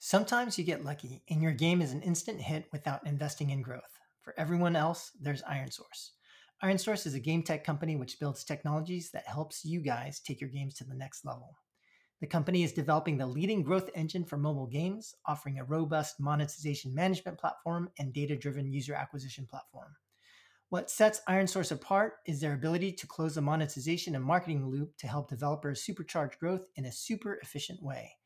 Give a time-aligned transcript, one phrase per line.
[0.00, 3.98] Sometimes you get lucky and your game is an instant hit without investing in growth.
[4.20, 6.10] For everyone else, there's ironSource.
[6.62, 10.50] ironSource is a game tech company which builds technologies that helps you guys take your
[10.50, 11.56] games to the next level.
[12.20, 16.94] The company is developing the leading growth engine for mobile games, offering a robust monetization
[16.94, 19.96] management platform and data driven user acquisition platform.
[20.68, 25.08] What sets ironSource apart is their ability to close the monetization and marketing loop to
[25.08, 28.17] help developers supercharge growth in a super efficient way.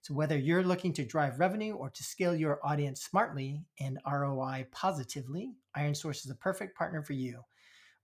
[0.00, 4.66] So, whether you're looking to drive revenue or to scale your audience smartly and ROI
[4.70, 7.42] positively, ironSource is a perfect partner for you.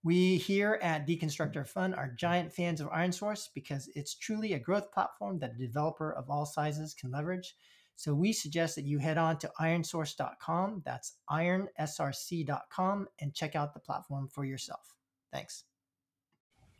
[0.02, 4.92] We here at Deconstructor Fund are giant fans of ironSource because it's truly a growth
[4.92, 7.54] platform that a developer of all sizes can leverage.
[7.96, 13.80] So we suggest that you head on to ironsource.com, that's ironsrc.com, and check out the
[13.80, 14.94] platform for yourself.
[15.32, 15.64] Thanks.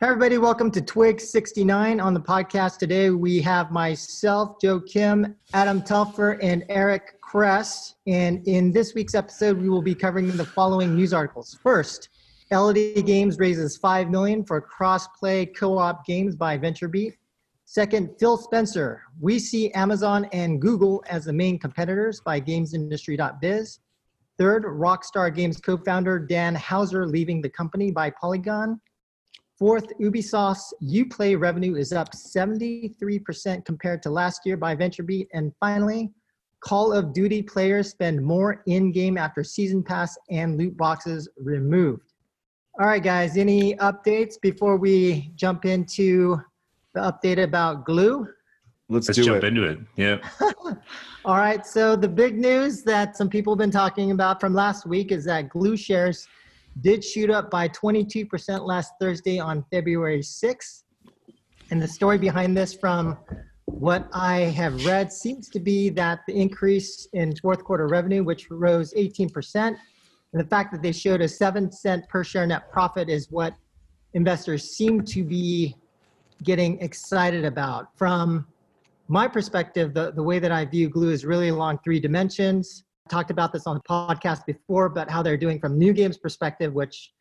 [0.01, 2.01] Hey, everybody, welcome to Twig 69.
[2.01, 7.95] On the podcast today, we have myself, Joe Kim, Adam Telfer, and Eric Kress.
[8.05, 11.57] And in this week's episode, we will be covering the following news articles.
[11.63, 12.09] First,
[12.51, 17.13] LED Games raises five million for cross-play co-op games by VentureBeat.
[17.63, 19.01] Second, Phil Spencer.
[19.21, 23.79] We see Amazon and Google as the main competitors by GamesIndustry.biz.
[24.37, 28.81] Third, Rockstar Games co-founder Dan Houser leaving the company by Polygon.
[29.57, 35.27] Fourth, Ubisoft's Uplay revenue is up 73% compared to last year by VentureBeat.
[35.33, 36.11] And finally,
[36.59, 42.11] Call of Duty players spend more in-game after season pass and loot boxes removed.
[42.79, 46.41] All right, guys, any updates before we jump into
[46.93, 48.27] the update about Glu?
[48.89, 49.47] Let's, Let's do jump it.
[49.47, 49.79] into it.
[49.95, 50.17] Yeah.
[51.25, 54.85] All right, so the big news that some people have been talking about from last
[54.85, 56.27] week is that Glu shares
[56.81, 60.83] did shoot up by 22% last Thursday on February 6th.
[61.71, 63.17] And the story behind this, from
[63.65, 68.49] what I have read, seems to be that the increase in fourth quarter revenue, which
[68.51, 69.77] rose 18%, and
[70.33, 73.55] the fact that they showed a seven cent per share net profit is what
[74.13, 75.75] investors seem to be
[76.43, 77.95] getting excited about.
[77.97, 78.47] From
[79.07, 82.84] my perspective, the, the way that I view Glu is really along three dimensions.
[83.09, 86.73] Talked about this on the podcast before, but how they're doing from new games perspective,
[86.73, 87.11] which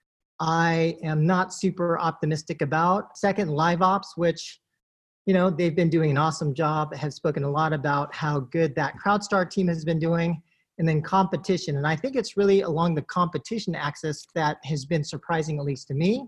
[0.41, 3.19] I am not super optimistic about.
[3.19, 4.61] Second, live ops, which
[5.27, 6.95] you know they've been doing an awesome job.
[6.95, 10.43] Have spoken a lot about how good that CrowdStar team has been doing
[10.79, 11.77] and then competition.
[11.77, 15.89] And I think it's really along the competition axis that has been surprising, at least
[15.89, 16.27] to me,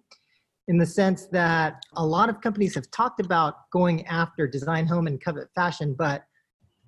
[0.68, 5.06] in the sense that a lot of companies have talked about going after design home
[5.06, 6.24] and covet fashion, but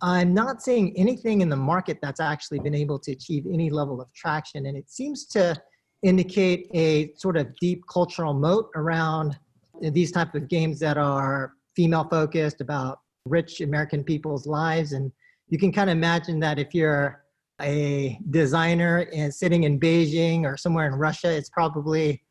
[0.00, 4.00] I'm not seeing anything in the market that's actually been able to achieve any level
[4.00, 4.66] of traction.
[4.66, 5.60] And it seems to
[6.02, 9.38] indicate a sort of deep cultural moat around
[9.80, 14.92] these type of games that are female focused about rich American people's lives.
[14.92, 15.10] And
[15.48, 17.24] you can kind of imagine that if you're
[17.60, 22.22] a designer and sitting in Beijing or somewhere in Russia, it's probably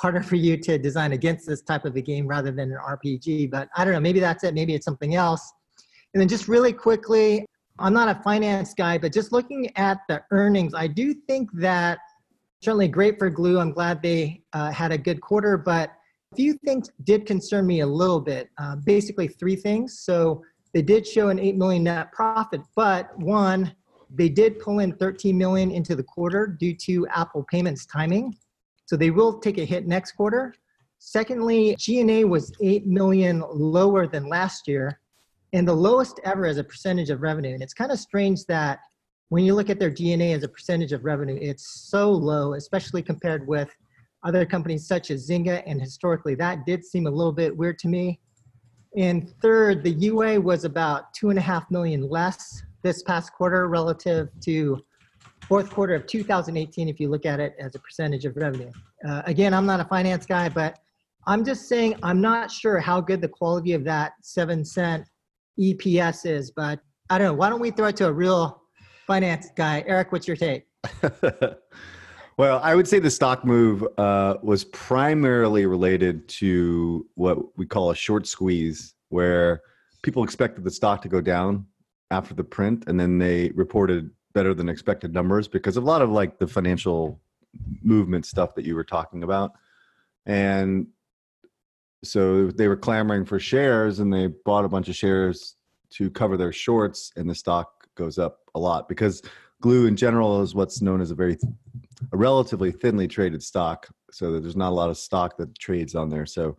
[0.00, 3.50] harder for you to design against this type of a game rather than an RPG.
[3.50, 4.54] But I don't know, maybe that's it.
[4.54, 5.52] Maybe it's something else.
[6.16, 7.44] And then just really quickly,
[7.78, 11.98] I'm not a finance guy, but just looking at the earnings, I do think that
[12.62, 13.58] certainly great for Glu.
[13.58, 15.90] I'm glad they uh, had a good quarter, but
[16.32, 18.48] a few things did concern me a little bit.
[18.56, 20.00] Uh, basically, three things.
[20.00, 23.76] So they did show an 8 million net profit, but one,
[24.08, 28.34] they did pull in 13 million into the quarter due to Apple payments timing.
[28.86, 30.54] So they will take a hit next quarter.
[30.98, 34.98] Secondly, G&A was 8 million lower than last year
[35.56, 37.54] and the lowest ever as a percentage of revenue.
[37.54, 38.80] And it's kind of strange that
[39.30, 43.02] when you look at their G&A as a percentage of revenue, it's so low, especially
[43.02, 43.74] compared with
[44.22, 45.62] other companies such as Zynga.
[45.64, 48.20] And historically, that did seem a little bit weird to me.
[48.98, 53.66] And third, the UA was about two and a half million less this past quarter
[53.66, 54.84] relative to
[55.48, 58.70] fourth quarter of 2018 if you look at it as a percentage of revenue.
[59.08, 60.80] Uh, again, I'm not a finance guy, but
[61.26, 65.06] I'm just saying I'm not sure how good the quality of that seven cent
[65.58, 66.80] EPS is, but
[67.10, 67.34] I don't know.
[67.34, 68.62] Why don't we throw it to a real
[69.06, 69.84] finance guy?
[69.86, 70.66] Eric, what's your take?
[72.36, 77.90] well, I would say the stock move uh, was primarily related to what we call
[77.90, 79.62] a short squeeze, where
[80.02, 81.66] people expected the stock to go down
[82.10, 86.02] after the print, and then they reported better than expected numbers because of a lot
[86.02, 87.20] of like the financial
[87.82, 89.52] movement stuff that you were talking about,
[90.26, 90.86] and
[92.04, 95.56] so they were clamoring for shares, and they bought a bunch of shares
[95.90, 99.22] to cover their shorts, and the stock goes up a lot because
[99.62, 101.38] Glu in general is what's known as a very
[102.12, 105.94] a relatively thinly traded stock so that there's not a lot of stock that trades
[105.94, 106.56] on there so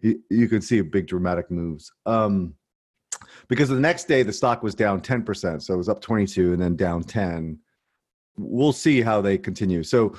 [0.00, 2.54] you, you could see big dramatic moves um,
[3.48, 5.62] because the next day the stock was down 10%.
[5.62, 7.58] So it was up 22 and then down 10.
[8.36, 9.82] We'll see how they continue.
[9.82, 10.14] So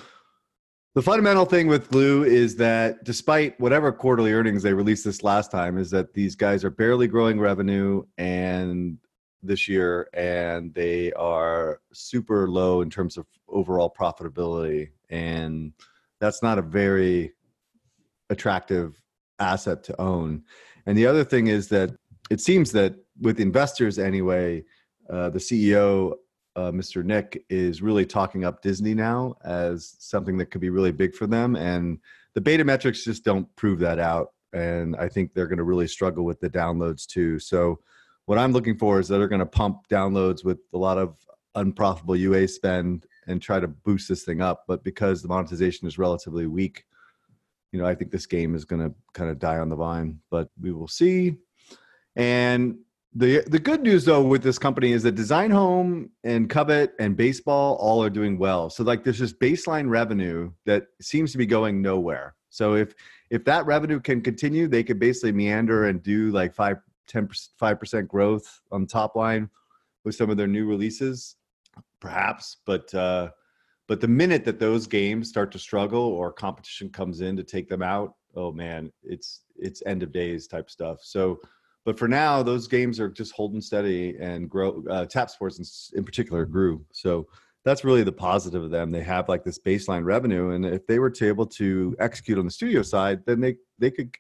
[0.96, 5.52] the fundamental thing with Glu is that despite whatever quarterly earnings they released this last
[5.52, 8.98] time, is that these guys are barely growing revenue and
[9.44, 14.90] this year and they are super low in terms of overall profitability.
[15.10, 15.74] And
[16.22, 17.34] that's not a very
[18.30, 19.00] attractive
[19.40, 20.44] asset to own.
[20.86, 21.92] And the other thing is that
[22.30, 24.64] it seems that with investors anyway,
[25.10, 26.14] uh, the CEO,
[26.56, 27.04] uh, Mr.
[27.04, 31.28] Nick, is really talking up Disney now as something that could be really big for
[31.28, 31.56] them.
[31.56, 32.00] And
[32.34, 34.30] the beta metrics just don't prove that out.
[34.54, 37.40] And I think they're going to really struggle with the downloads too.
[37.40, 37.80] So,
[38.26, 41.16] what I'm looking for is that they're going to pump downloads with a lot of
[41.54, 44.64] unprofitable UA spend and try to boost this thing up.
[44.68, 46.86] But because the monetization is relatively weak,
[47.72, 50.20] you know, I think this game is going to kind of die on the vine.
[50.32, 51.36] But we will see.
[52.16, 52.78] And
[53.16, 57.16] the the good news though with this company is that Design Home and Covet and
[57.16, 58.70] Baseball all are doing well.
[58.70, 62.36] So like there's this baseline revenue that seems to be going nowhere.
[62.50, 62.94] So if
[63.30, 66.78] if that revenue can continue, they could basically meander and do like five
[67.08, 69.50] 10 5 percent growth on top line
[70.04, 71.38] with some of their new releases,
[72.02, 72.58] perhaps.
[72.66, 73.30] But uh,
[73.88, 77.70] but the minute that those games start to struggle or competition comes in to take
[77.70, 81.00] them out, oh man, it's it's end of days type stuff.
[81.02, 81.40] So
[81.86, 84.84] but for now, those games are just holding steady and grow.
[84.90, 85.60] Uh, Tap Sports
[85.94, 87.28] in, in particular grew, so
[87.64, 88.92] that's really the positive of them.
[88.92, 92.46] They have like this baseline revenue, and if they were to able to execute on
[92.46, 94.14] the studio side, then they they could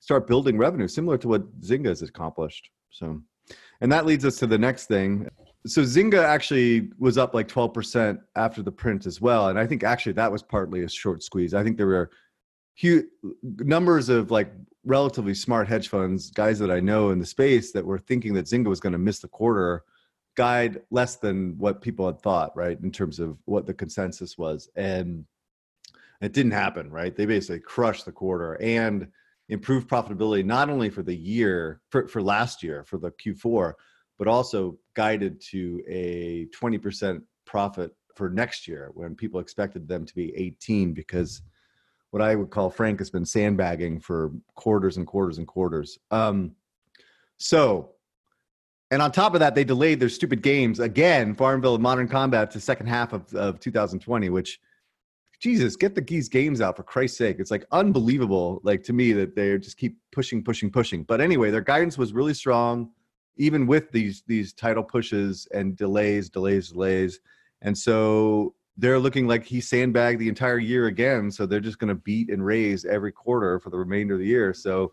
[0.00, 2.70] start building revenue similar to what Zynga has accomplished.
[2.90, 3.20] So,
[3.82, 5.28] and that leads us to the next thing.
[5.66, 9.84] So Zynga actually was up like 12% after the print as well, and I think
[9.84, 11.52] actually that was partly a short squeeze.
[11.52, 12.10] I think there were
[12.74, 13.06] huge
[13.42, 14.52] numbers of like
[14.84, 18.46] relatively smart hedge funds, guys that I know in the space that were thinking that
[18.46, 19.84] Zynga was going to miss the quarter,
[20.36, 24.68] guide less than what people had thought, right, in terms of what the consensus was.
[24.76, 25.24] And
[26.20, 27.14] it didn't happen, right?
[27.14, 29.08] They basically crushed the quarter and
[29.48, 33.74] improved profitability not only for the year, for, for last year, for the Q4,
[34.18, 40.14] but also guided to a 20% profit for next year when people expected them to
[40.14, 41.42] be 18 because–
[42.14, 45.98] what I would call Frank has been sandbagging for quarters and quarters and quarters.
[46.12, 46.52] Um,
[47.38, 47.90] so,
[48.92, 52.60] and on top of that, they delayed their stupid games again, Farmville Modern Combat to
[52.60, 54.60] second half of, of 2020, which
[55.40, 57.38] Jesus, get the these games out for Christ's sake.
[57.40, 61.02] It's like unbelievable, like to me, that they just keep pushing, pushing, pushing.
[61.02, 62.92] But anyway, their guidance was really strong,
[63.38, 67.18] even with these these title pushes and delays, delays, delays.
[67.60, 71.30] And so they're looking like he sandbagged the entire year again.
[71.30, 74.26] So they're just going to beat and raise every quarter for the remainder of the
[74.26, 74.52] year.
[74.52, 74.92] So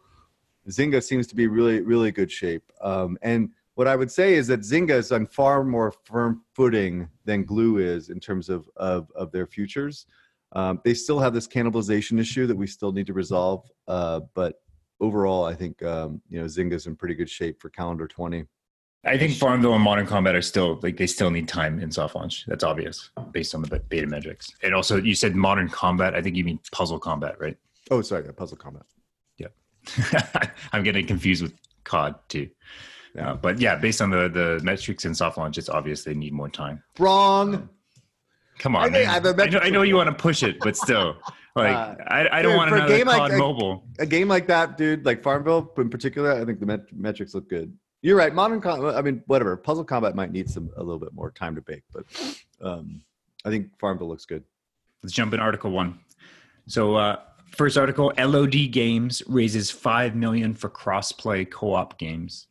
[0.69, 2.71] Zynga seems to be really, really good shape.
[2.81, 7.09] Um, and what I would say is that Zynga is on far more firm footing
[7.25, 10.05] than Glu is in terms of of, of their futures.
[10.53, 13.69] Um, they still have this cannibalization issue that we still need to resolve.
[13.87, 14.61] Uh, but
[14.99, 18.45] overall, I think um, you know Zynga's in pretty good shape for calendar 20.
[19.03, 22.13] I think Farmville and Modern Combat are still like they still need time in soft
[22.15, 22.45] launch.
[22.45, 24.53] That's obvious based on the beta metrics.
[24.61, 26.13] And also, you said Modern Combat.
[26.13, 27.57] I think you mean Puzzle Combat, right?
[27.89, 28.83] Oh, sorry, yeah, Puzzle Combat.
[29.37, 29.47] Yeah,
[30.71, 31.53] I'm getting confused with
[31.83, 32.49] COD too.
[33.15, 33.31] Yeah.
[33.31, 36.33] Uh, but yeah, based on the the metrics in soft launch, it's obvious they need
[36.33, 36.83] more time.
[36.99, 37.55] Wrong.
[37.55, 37.69] Um,
[38.59, 41.17] come on, I, I, know, I, know, you want to push it, but still,
[41.55, 43.83] like uh, I, I don't dude, want another game COD like, mobile.
[43.97, 47.33] A, a, game like that, dude, like Farmville in particular, I think the met- metrics
[47.33, 47.75] look good.
[48.01, 48.33] You're right.
[48.33, 48.95] Modern combat.
[48.95, 49.55] I mean, whatever.
[49.55, 52.05] Puzzle combat might need some a little bit more time to bake, but
[52.61, 53.03] um,
[53.45, 54.43] I think Farmville looks good.
[55.03, 55.99] Let's jump in article one.
[56.67, 57.17] So, uh,
[57.55, 62.47] first article: LOD Games raises five million for cross-play co-op games.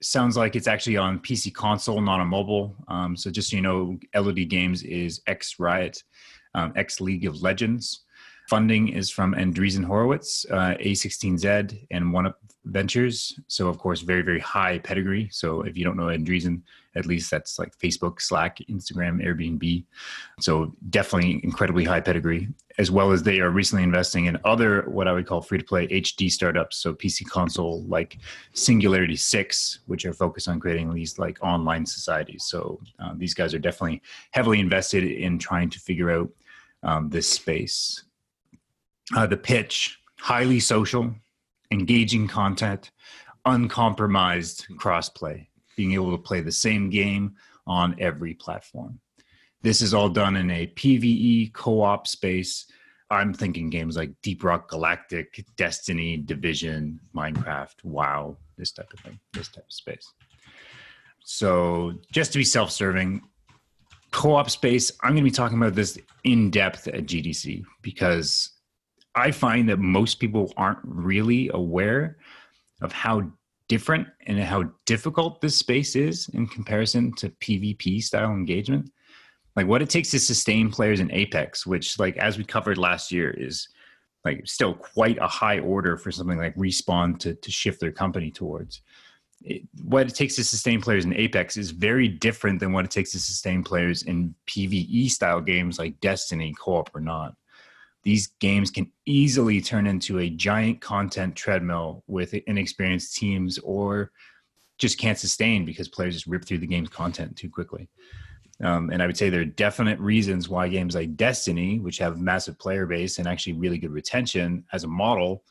[0.00, 2.76] Sounds like it's actually on PC console, not on mobile.
[2.88, 6.02] Um, so, just so you know, LOD Games is X Riot,
[6.54, 8.04] um, X League of Legends.
[8.48, 13.38] Funding is from Andreessen Horowitz, uh, A16Z, and One Up Ventures.
[13.48, 15.28] So, of course, very, very high pedigree.
[15.32, 16.62] So, if you don't know Andreessen,
[16.94, 19.84] at least that's like Facebook, Slack, Instagram, Airbnb.
[20.40, 25.08] So, definitely incredibly high pedigree, as well as they are recently investing in other what
[25.08, 26.76] I would call free to play HD startups.
[26.76, 28.18] So, PC console like
[28.54, 32.44] Singularity 6, which are focused on creating these like online societies.
[32.44, 36.30] So, uh, these guys are definitely heavily invested in trying to figure out
[36.84, 38.04] um, this space.
[39.16, 41.12] Uh, the pitch, highly social,
[41.72, 42.92] engaging content,
[43.44, 47.34] uncompromised crossplay, being able to play the same game
[47.66, 49.00] on every platform.
[49.62, 52.66] This is all done in a PVE co op space
[53.12, 59.20] I'm thinking games like Deep Rock Galactic, Destiny, Division, Minecraft, WoW, this type of thing,
[59.34, 60.10] this type of space.
[61.22, 63.20] So just to be self-serving,
[64.12, 68.51] co-op space, I'm going to be talking about this in depth at GDC because
[69.14, 72.16] I find that most people aren't really aware
[72.80, 73.30] of how
[73.68, 78.90] different and how difficult this space is in comparison to PvP style engagement.
[79.54, 83.12] Like what it takes to sustain players in Apex, which like as we covered last
[83.12, 83.68] year is
[84.24, 88.30] like still quite a high order for something like respawn to, to shift their company
[88.30, 88.82] towards
[89.44, 92.90] it, what it takes to sustain players in Apex is very different than what it
[92.90, 97.34] takes to sustain players in PvE style games like Destiny, co op or not.
[98.02, 104.10] These games can easily turn into a giant content treadmill with inexperienced teams or
[104.78, 107.88] just can't sustain because players just rip through the game's content too quickly.
[108.62, 112.20] Um, and I would say there are definite reasons why games like Destiny, which have
[112.20, 115.44] massive player base and actually really good retention as a model,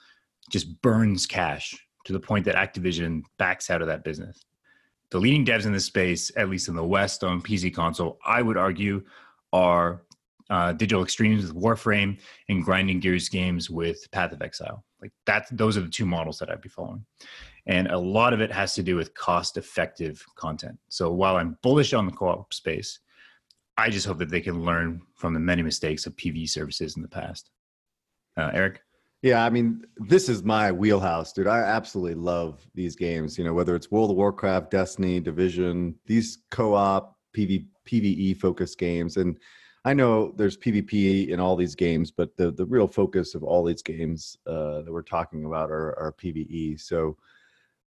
[0.49, 4.45] just burns cash to the point that Activision backs out of that business.
[5.09, 8.41] The leading devs in this space, at least in the West on PC console, I
[8.41, 9.03] would argue,
[9.51, 10.03] are
[10.51, 14.83] uh, Digital Extremes with Warframe and Grinding Gears games with Path of Exile.
[15.01, 17.05] Like that, those are the two models that I'd be following.
[17.65, 20.77] And a lot of it has to do with cost effective content.
[20.89, 22.99] So while I'm bullish on the co op space,
[23.77, 27.01] I just hope that they can learn from the many mistakes of PV services in
[27.01, 27.49] the past.
[28.37, 28.81] Uh, Eric?
[29.21, 31.47] Yeah, I mean, this is my wheelhouse, dude.
[31.47, 33.37] I absolutely love these games.
[33.37, 39.17] You know, whether it's World of Warcraft, Destiny, Division, these co-op PV, PVE focused games,
[39.17, 39.37] and
[39.83, 43.63] I know there's PvP in all these games, but the the real focus of all
[43.63, 46.79] these games uh, that we're talking about are, are PVE.
[46.79, 47.17] So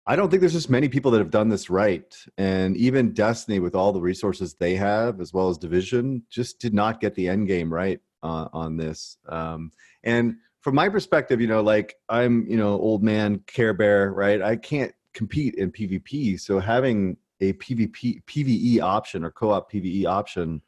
[0.05, 3.59] I don't think there's just many people that have done this right, and even Destiny,
[3.59, 7.27] with all the resources they have, as well as Division, just did not get the
[7.27, 9.17] end game right uh, on this.
[9.27, 9.71] Um,
[10.03, 14.41] and from my perspective, you know, like I'm, you know, old man Care Bear, right?
[14.41, 20.61] I can't compete in PvP, so having a PvP PVE option or co-op PVE option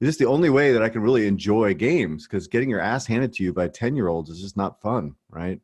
[0.00, 3.06] is just the only way that I can really enjoy games because getting your ass
[3.06, 5.60] handed to you by 10 year olds is just not fun, right?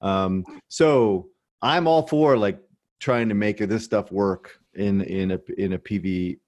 [0.00, 1.28] Um, so
[1.62, 2.58] I'm all for like
[3.00, 6.38] trying to make this stuff work in in a in a PVE,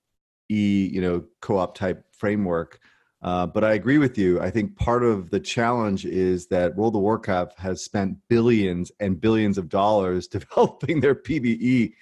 [0.49, 2.81] you know, co-op type framework.
[3.23, 4.41] Uh, but I agree with you.
[4.41, 9.21] I think part of the challenge is that World of Warcraft has spent billions and
[9.21, 11.93] billions of dollars developing their PVE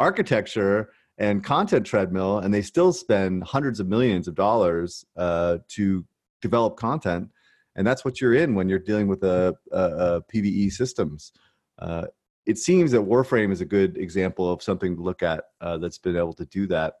[0.00, 6.04] architecture and content treadmill, and they still spend hundreds of millions of dollars uh, to
[6.42, 7.28] develop content.
[7.76, 11.32] And that's what you're in when you're dealing with a, a, a PVE systems.
[11.78, 12.06] Uh,
[12.46, 15.98] it seems that Warframe is a good example of something to look at uh, that's
[15.98, 16.94] been able to do that.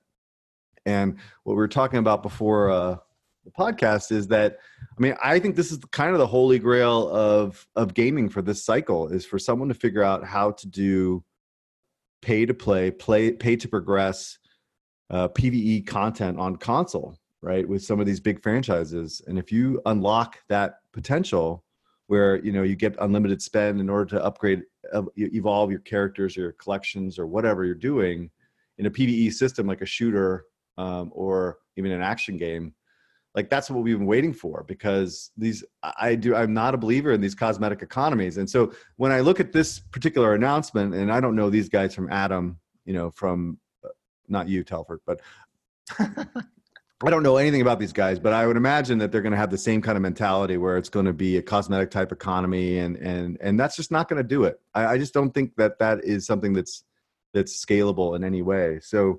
[0.86, 2.96] And what we were talking about before uh,
[3.44, 7.08] the podcast is that I mean I think this is kind of the holy grail
[7.08, 11.22] of of gaming for this cycle is for someone to figure out how to do
[12.24, 14.38] pay to play, play pay to progress
[15.10, 17.68] uh, PVE content on console, right?
[17.68, 21.62] With some of these big franchises, and if you unlock that potential,
[22.06, 24.62] where you know you get unlimited spend in order to upgrade,
[24.94, 28.30] uh, evolve your characters, or your collections, or whatever you're doing
[28.78, 30.46] in a PVE system like a shooter
[30.78, 32.74] um, or even an action game,
[33.34, 35.64] like that's what we've been waiting for because these
[35.98, 38.38] i do i'm not a believer in these cosmetic economies.
[38.38, 41.94] And so when i look at this particular announcement and i don't know these guys
[41.94, 43.88] from adam you know from uh,
[44.28, 45.20] not you Telfer but
[45.98, 49.38] i don't know anything about these guys but i would imagine that they're going to
[49.38, 52.78] have the same kind of mentality where it's going to be a cosmetic type economy
[52.78, 54.60] and and and that's just not going to do it.
[54.74, 56.84] I, I just don't think that that is something that's
[57.32, 58.78] that's scalable in any way.
[58.80, 59.18] So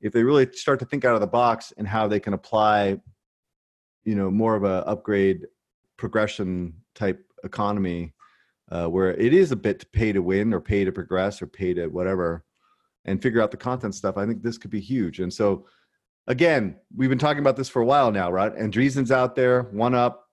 [0.00, 2.98] if they really start to think out of the box and how they can apply
[4.06, 5.46] you know more of a upgrade
[5.98, 8.14] progression type economy
[8.70, 11.46] uh, where it is a bit to pay to win or pay to progress or
[11.46, 12.44] pay to whatever
[13.04, 15.20] and figure out the content stuff i think this could be huge.
[15.20, 15.66] And so
[16.28, 18.54] again we've been talking about this for a while now right?
[18.54, 20.28] And andreessen's out there one up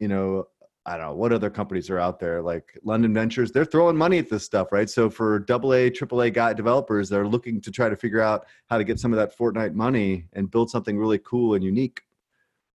[0.00, 0.46] you know
[0.86, 2.40] i don't know what other companies are out there?
[2.40, 4.88] Like london ventures they're throwing money at this stuff right?
[4.88, 8.46] So for double a triple a guy developers they're looking to try to figure out
[8.70, 12.00] how to get some of that fortnite money and build something really cool and unique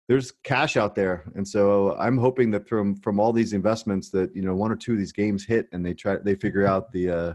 [0.09, 1.23] there's cash out there.
[1.35, 4.75] And so i'm hoping that from from all these investments that you know one or
[4.75, 7.33] two of these games hit and they try they figure out the uh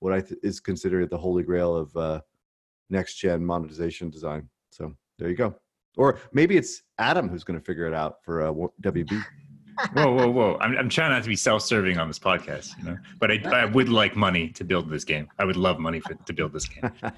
[0.00, 2.20] what i th- is considered the holy grail of uh
[2.90, 4.48] next gen monetization design.
[4.70, 5.54] So there you go.
[5.96, 9.24] Or maybe it's adam who's going to figure it out for uh wb
[9.92, 10.58] whoa whoa whoa.
[10.60, 13.64] I'm, I'm trying not to be self-serving on this podcast you know but I, I
[13.64, 15.28] would like money to build this game.
[15.38, 16.90] I would love money for, to build this game.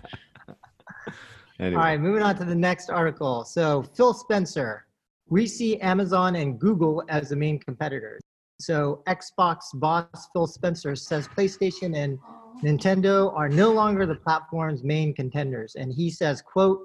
[1.60, 1.76] Anyway.
[1.76, 3.44] All right, moving on to the next article.
[3.44, 4.86] So Phil Spencer
[5.30, 8.20] we see Amazon and Google as the main competitors.
[8.60, 12.18] So Xbox boss Phil Spencer says PlayStation and
[12.62, 15.76] Nintendo are no longer the platform's main contenders.
[15.76, 16.80] And he says, quote,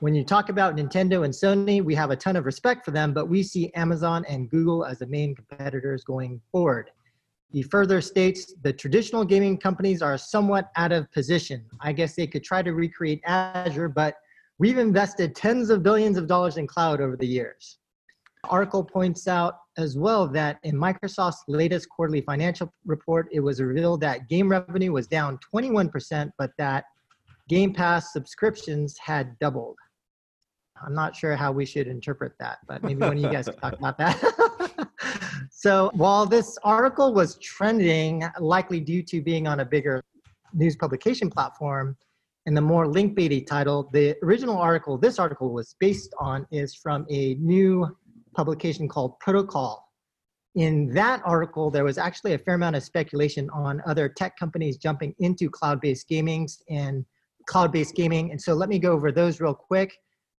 [0.00, 3.12] when you talk about Nintendo and Sony, we have a ton of respect for them,
[3.12, 6.90] but we see Amazon and Google as the main competitors going forward.
[7.50, 11.64] He further states the traditional gaming companies are somewhat out of position.
[11.80, 14.14] I guess they could try to recreate Azure, but
[14.58, 17.78] we've invested tens of billions of dollars in cloud over the years.
[18.44, 24.00] Article points out as well that in Microsoft's latest quarterly financial report, it was revealed
[24.00, 26.84] that game revenue was down 21%, but that
[27.48, 29.76] Game Pass subscriptions had doubled.
[30.84, 33.56] I'm not sure how we should interpret that, but maybe one of you guys can
[33.56, 34.88] talk about that.
[35.50, 40.04] so while this article was trending, likely due to being on a bigger
[40.52, 41.96] news publication platform,
[42.48, 46.74] and the more link baity title, the original article this article was based on is
[46.74, 47.86] from a new
[48.34, 49.86] publication called Protocol.
[50.54, 54.78] In that article, there was actually a fair amount of speculation on other tech companies
[54.78, 57.04] jumping into cloud-based gaming and
[57.44, 58.30] cloud-based gaming.
[58.30, 59.98] And so let me go over those real quick.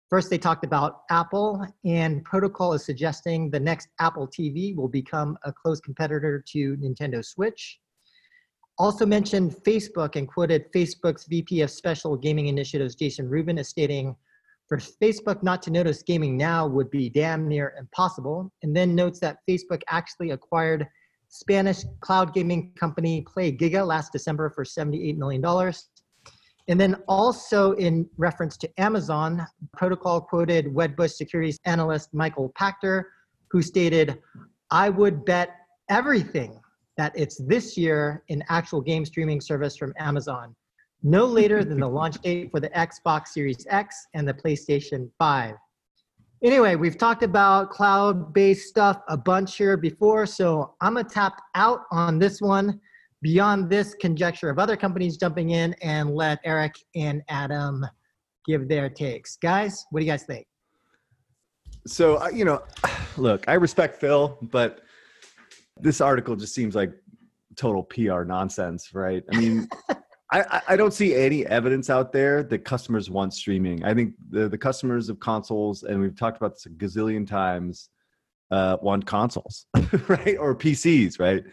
[0.10, 5.38] First, they talked about Apple, and Protocol is suggesting the next Apple TV will become
[5.44, 7.80] a close competitor to Nintendo Switch.
[8.80, 14.16] Also mentioned Facebook and quoted Facebook's VP of Special Gaming Initiatives, Jason Rubin, as stating,
[14.70, 19.20] for Facebook not to notice gaming now would be damn near impossible, and then notes
[19.20, 20.88] that Facebook actually acquired
[21.28, 25.44] Spanish cloud gaming company PlayGiga last December for $78 million.
[26.70, 33.04] And then also in reference to Amazon, Protocol quoted Wedbush securities analyst Michael Pachter,
[33.52, 34.20] who stated,
[34.72, 35.50] I would bet
[35.90, 36.62] everything
[37.00, 40.53] that it's this year in actual game streaming service from Amazon,
[41.01, 45.56] no later than the launch date for the Xbox Series X and the PlayStation 5.
[46.44, 51.41] Anyway, we've talked about cloud based stuff a bunch here before, so I'm gonna tap
[51.56, 52.82] out on this one
[53.22, 57.86] beyond this conjecture of other companies jumping in and let Eric and Adam
[58.46, 59.38] give their takes.
[59.38, 60.46] Guys, what do you guys think?
[61.88, 62.62] So, you know,
[63.17, 64.82] look, I respect Phil, but
[65.82, 66.92] this article just seems like
[67.56, 69.24] total PR nonsense, right?
[69.32, 69.68] I mean,
[70.32, 73.84] I, I don't see any evidence out there that customers want streaming.
[73.84, 77.89] I think the, the customers of consoles, and we've talked about this a gazillion times,
[78.52, 79.65] uh, want consoles,
[80.08, 80.38] right?
[80.39, 81.44] Or PCs, right?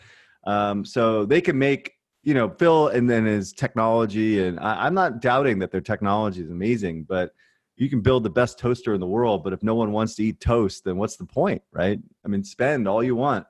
[0.47, 4.95] Um, so they can make, you know, Phil and then his technology, and I, I'm
[4.95, 7.33] not doubting that their technology is amazing, but
[7.77, 10.25] you can build the best toaster in the world, but if no one wants to
[10.25, 11.99] eat toast, then what's the point, right?
[12.25, 13.47] I mean, spend all you want.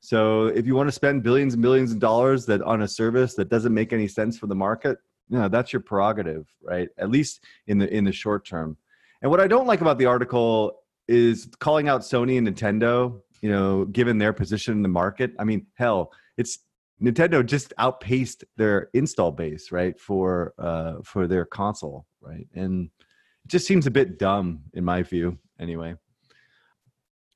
[0.00, 3.34] So if you want to spend billions and billions of dollars that on a service
[3.34, 6.88] that doesn't make any sense for the market, you know, that's your prerogative, right?
[6.98, 8.76] At least in the in the short term.
[9.22, 13.50] And what I don't like about the article is calling out Sony and Nintendo, you
[13.50, 15.32] know, given their position in the market.
[15.38, 16.60] I mean, hell, it's
[17.02, 22.90] Nintendo just outpaced their install base, right, for uh, for their console, right, and
[23.44, 25.94] it just seems a bit dumb in my view, anyway.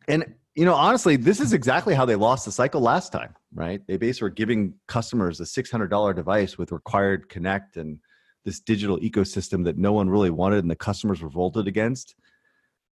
[0.09, 3.85] And you know, honestly, this is exactly how they lost the cycle last time, right?
[3.87, 7.99] They basically were giving customers a six hundred dollar device with required Kinect and
[8.45, 12.15] this digital ecosystem that no one really wanted, and the customers revolted against.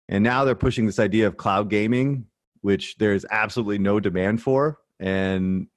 [0.10, 2.26] And now they're pushing this idea of cloud gaming,
[2.62, 5.68] which there is absolutely no demand for, and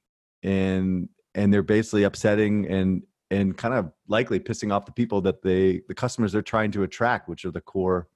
[0.43, 5.41] and and they're basically upsetting and and kind of likely pissing off the people that
[5.41, 8.07] they the customers they're trying to attract which are the core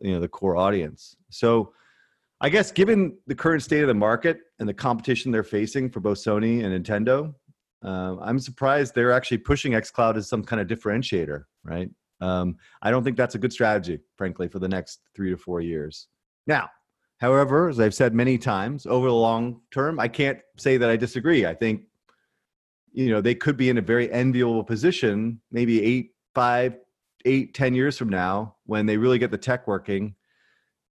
[0.00, 1.72] you know the core audience so
[2.40, 6.00] i guess given the current state of the market and the competition they're facing for
[6.00, 7.34] both sony and nintendo
[7.84, 12.90] uh, i'm surprised they're actually pushing xcloud as some kind of differentiator right um, i
[12.90, 16.08] don't think that's a good strategy frankly for the next three to four years
[16.46, 16.68] now
[17.20, 20.96] However, as I've said many times, over the long term, I can't say that I
[20.96, 21.44] disagree.
[21.44, 21.82] I think,
[22.92, 26.78] you know, they could be in a very enviable position, maybe eight, five,
[27.26, 30.14] eight, ten years from now, when they really get the tech working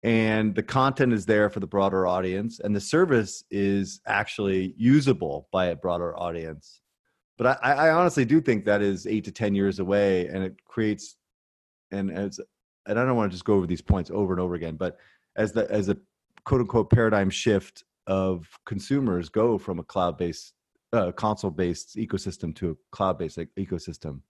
[0.07, 5.49] and the content is there for the broader audience and the service is actually usable
[5.51, 6.81] by a broader audience.
[7.37, 10.65] But I, I honestly do think that is eight to ten years away and it
[10.65, 11.17] creates
[11.91, 12.39] and as
[12.87, 14.97] and I don't want to just go over these points over and over again, but
[15.35, 15.97] as the as a
[16.45, 20.53] quote unquote paradigm shift of consumers go from a cloud based
[20.93, 24.21] uh, console based ecosystem to a cloud based ecosystem.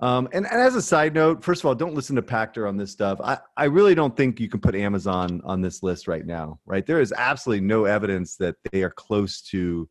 [0.00, 2.76] Um, and, and, as a side note, first of all, don't listen to Pachter on
[2.76, 3.20] this stuff.
[3.20, 6.86] I, I really don't think you can put Amazon on this list right now, right?
[6.86, 9.88] There is absolutely no evidence that they are close to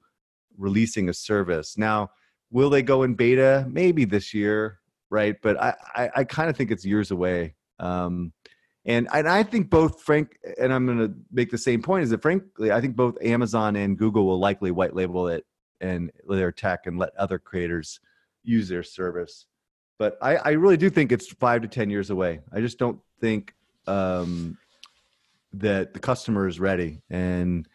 [0.57, 1.77] releasing a service.
[1.77, 2.11] Now,
[2.51, 3.67] will they go in beta?
[3.69, 5.35] Maybe this year, right?
[5.41, 7.55] But I, I, I kind of think it's years away.
[7.79, 8.31] Um,
[8.85, 12.09] And and I think both Frank and I'm going to make the same point is
[12.11, 15.45] that frankly I think both Amazon and Google will likely white label it
[15.81, 17.99] and their tech and let other creators
[18.43, 19.45] use their service.
[19.99, 22.39] But I, I really do think it's five to ten years away.
[22.51, 23.53] I just don't think
[23.87, 24.57] um,
[25.53, 27.67] that the customer is ready and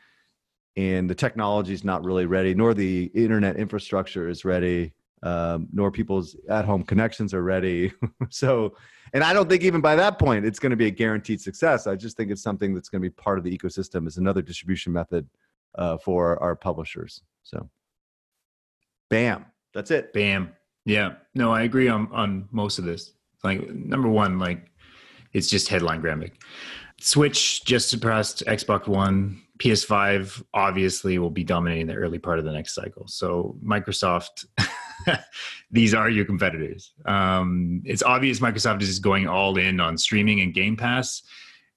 [0.76, 5.90] and the technology is not really ready, nor the internet infrastructure is ready, um, nor
[5.90, 7.92] people's at-home connections are ready.
[8.30, 8.74] so,
[9.12, 11.86] and I don't think even by that point it's going to be a guaranteed success.
[11.86, 14.40] I just think it's something that's going to be part of the ecosystem as another
[14.40, 15.28] distribution method
[15.74, 17.22] uh, for our publishers.
[17.42, 17.68] So,
[19.10, 20.12] bam, that's it.
[20.14, 20.52] Bam.
[20.84, 21.14] Yeah.
[21.34, 23.12] No, I agree on on most of this.
[23.44, 24.70] Like number one, like
[25.32, 26.32] it's just headline grabbing.
[27.00, 29.42] Switch just suppressed Xbox One.
[29.58, 33.06] PS5 obviously will be dominating the early part of the next cycle.
[33.06, 34.46] So Microsoft,
[35.70, 36.92] these are your competitors.
[37.06, 41.22] Um, it's obvious Microsoft is going all in on streaming and Game Pass,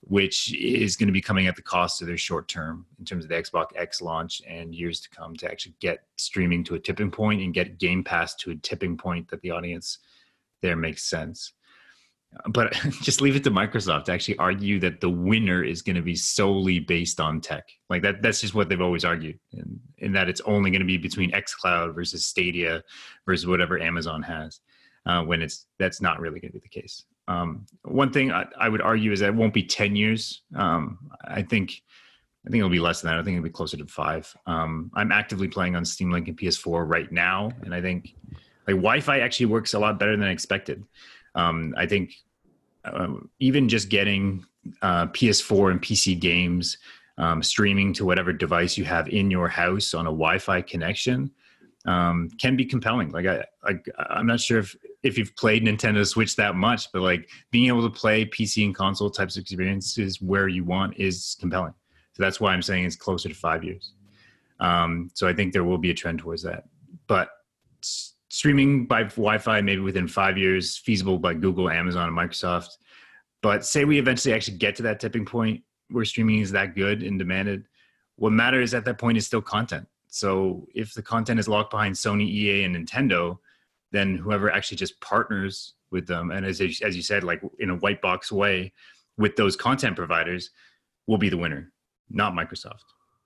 [0.08, 3.26] which is going to be coming at the cost of their short term in terms
[3.26, 6.80] of the Xbox X launch and years to come to actually get streaming to a
[6.80, 10.00] tipping point and get Game Pass to a tipping point that the audience
[10.62, 11.54] there makes sense
[12.50, 16.02] but just leave it to Microsoft to actually argue that the winner is going to
[16.02, 17.70] be solely based on tech.
[17.90, 20.86] Like that, that's just what they've always argued, and in that it's only going to
[20.86, 22.84] be between XCloud versus Stadia
[23.26, 24.60] versus whatever Amazon has.
[25.06, 27.04] Uh, when it's that's not really going to be the case.
[27.28, 30.42] Um, one thing I, I, would argue is that it won't be ten years.
[30.56, 31.82] Um, I think.
[32.48, 33.20] I think it'll be less than that.
[33.20, 34.32] I think it'll be closer to five.
[34.46, 38.14] Um, I'm actively playing on Steam Link and PS4 right now, and I think
[38.68, 40.84] like Wi-Fi actually works a lot better than I expected.
[41.34, 42.14] Um, I think
[42.84, 43.08] uh,
[43.40, 44.46] even just getting
[44.82, 46.78] uh, PS4 and PC games
[47.18, 51.32] um, streaming to whatever device you have in your house on a Wi-Fi connection
[51.86, 53.10] can be compelling.
[53.12, 53.74] Like I, I,
[54.10, 57.84] I'm not sure if if you've played Nintendo Switch that much, but like being able
[57.84, 61.76] to play PC and console types of experiences where you want is compelling.
[62.14, 63.94] So that's why I'm saying it's closer to five years.
[64.60, 66.64] Um, so I think there will be a trend towards that.
[67.06, 67.30] But
[67.82, 72.70] streaming by Wi-Fi maybe within five years, feasible by Google, Amazon, and Microsoft.
[73.44, 77.04] But say we eventually actually get to that tipping point where streaming is that good
[77.04, 77.66] and demanded,
[78.16, 79.88] what matters at that point is still content.
[80.08, 83.38] So if the content is locked behind Sony, EA, and Nintendo,
[83.96, 87.76] then whoever actually just partners with them, and as as you said, like in a
[87.76, 88.74] white box way,
[89.18, 90.50] with those content providers,
[91.08, 91.72] will be the winner,
[92.10, 92.84] not Microsoft.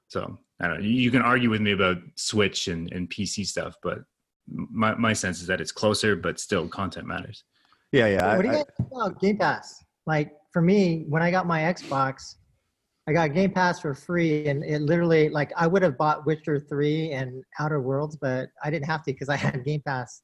[0.07, 0.85] So I don't know.
[0.85, 3.99] You can argue with me about Switch and, and PC stuff, but
[4.47, 7.43] my, my sense is that it's closer, but still content matters.
[7.91, 8.35] Yeah, yeah.
[8.35, 9.83] What do you guys think about Game Pass?
[10.05, 12.35] Like for me, when I got my Xbox,
[13.07, 16.59] I got Game Pass for free, and it literally like I would have bought Witcher
[16.59, 20.21] three and Outer Worlds, but I didn't have to because I had Game Pass.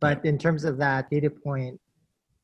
[0.00, 1.78] But in terms of that data point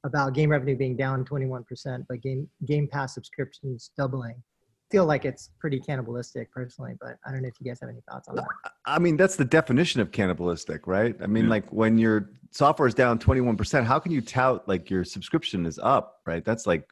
[0.04, 4.42] about game revenue being down 21%, but game Game Pass subscriptions doubling,
[4.90, 8.00] feel like it's pretty cannibalistic personally, but I don't know if you guys have any
[8.08, 8.46] thoughts on that.
[8.84, 11.16] I mean, that's the definition of cannibalistic, right?
[11.20, 11.50] I mean, yeah.
[11.50, 15.80] like when your software is down 21%, how can you tout like your subscription is
[15.82, 16.44] up, right?
[16.44, 16.88] That's like,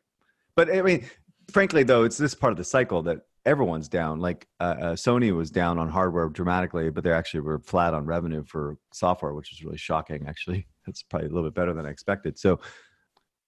[0.56, 1.08] but I mean,
[1.50, 4.20] frankly, though, it's this part of the cycle that everyone's down.
[4.20, 8.06] Like uh, uh, Sony was down on hardware dramatically, but they actually were flat on
[8.06, 10.66] revenue for software, which is really shocking, actually.
[10.86, 12.38] That's probably a little bit better than I expected.
[12.38, 12.60] So,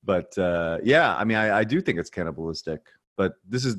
[0.04, 2.80] but uh, yeah, I mean, I, I do think it's cannibalistic,
[3.16, 3.76] but this is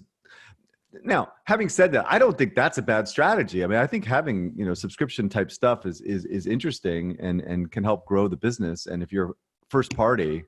[1.03, 3.63] now, having said that, I don't think that's a bad strategy.
[3.63, 7.41] I mean, I think having you know subscription type stuff is is is interesting and
[7.41, 8.85] and can help grow the business.
[8.85, 9.35] And if you're
[9.69, 10.43] first party,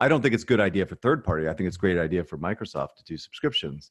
[0.00, 1.48] I don't think it's a good idea for third party.
[1.48, 3.90] I think it's a great idea for Microsoft to do subscriptions.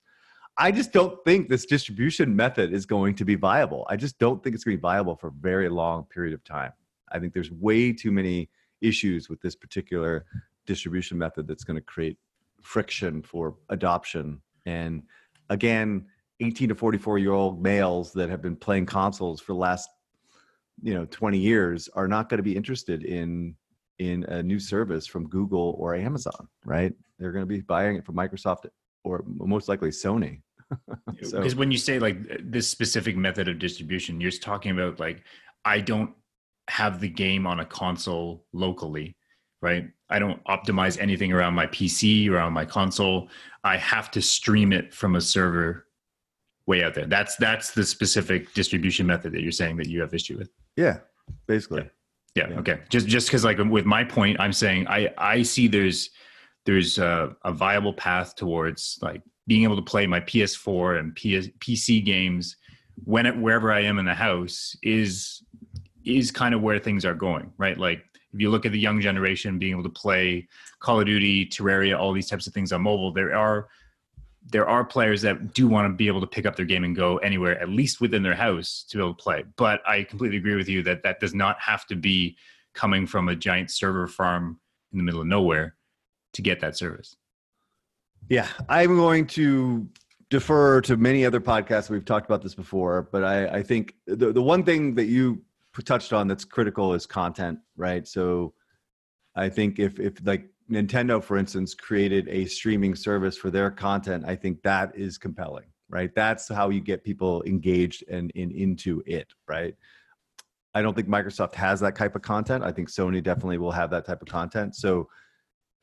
[0.57, 3.87] I just don't think this distribution method is going to be viable.
[3.89, 6.43] I just don't think it's going to be viable for a very long period of
[6.43, 6.73] time.
[7.11, 8.49] I think there's way too many
[8.81, 10.25] issues with this particular
[10.65, 12.17] distribution method that's going to create
[12.61, 15.01] friction for adoption and
[15.49, 16.05] again
[16.39, 19.89] 18 to 44 year old males that have been playing consoles for the last
[20.81, 23.55] you know 20 years are not going to be interested in
[23.97, 28.05] in a new service from google or amazon right they're going to be buying it
[28.05, 28.65] from microsoft
[29.03, 30.41] or most likely sony
[31.21, 32.17] so, because when you say like
[32.49, 35.23] this specific method of distribution you're just talking about like
[35.65, 36.11] i don't
[36.67, 39.15] have the game on a console locally
[39.61, 39.89] right?
[40.09, 43.29] I don't optimize anything around my PC, around my console.
[43.63, 45.87] I have to stream it from a server
[46.65, 47.05] way out there.
[47.05, 50.49] That's that's the specific distribution method that you're saying that you have issue with.
[50.75, 50.99] Yeah,
[51.47, 51.89] basically.
[52.35, 52.47] Yeah.
[52.47, 52.49] yeah.
[52.49, 52.59] yeah.
[52.59, 52.79] Okay.
[52.89, 56.09] Just just because like with my point, I'm saying I I see there's
[56.65, 61.47] there's a, a, viable path towards like being able to play my PS4 and PS,
[61.59, 62.57] PC games
[63.03, 65.43] when it, wherever I am in the house is
[66.03, 67.77] is kind of where things are going, right?
[67.77, 70.47] Like if you look at the young generation being able to play
[70.79, 73.67] Call of Duty, Terraria, all these types of things on mobile, there are
[74.47, 76.95] there are players that do want to be able to pick up their game and
[76.95, 79.43] go anywhere, at least within their house, to be able to play.
[79.55, 82.35] But I completely agree with you that that does not have to be
[82.73, 84.59] coming from a giant server farm
[84.91, 85.75] in the middle of nowhere
[86.33, 87.15] to get that service.
[88.29, 89.87] Yeah, I'm going to
[90.29, 91.89] defer to many other podcasts.
[91.89, 95.41] We've talked about this before, but I, I think the, the one thing that you
[95.85, 98.07] touched on that's critical is content, right?
[98.07, 98.53] So
[99.35, 104.23] I think if, if like Nintendo, for instance, created a streaming service for their content,
[104.25, 106.13] I think that is compelling, right?
[106.15, 109.75] That's how you get people engaged and, and into it, right?
[110.73, 112.63] I don't think Microsoft has that type of content.
[112.63, 114.75] I think Sony definitely will have that type of content.
[114.75, 115.09] So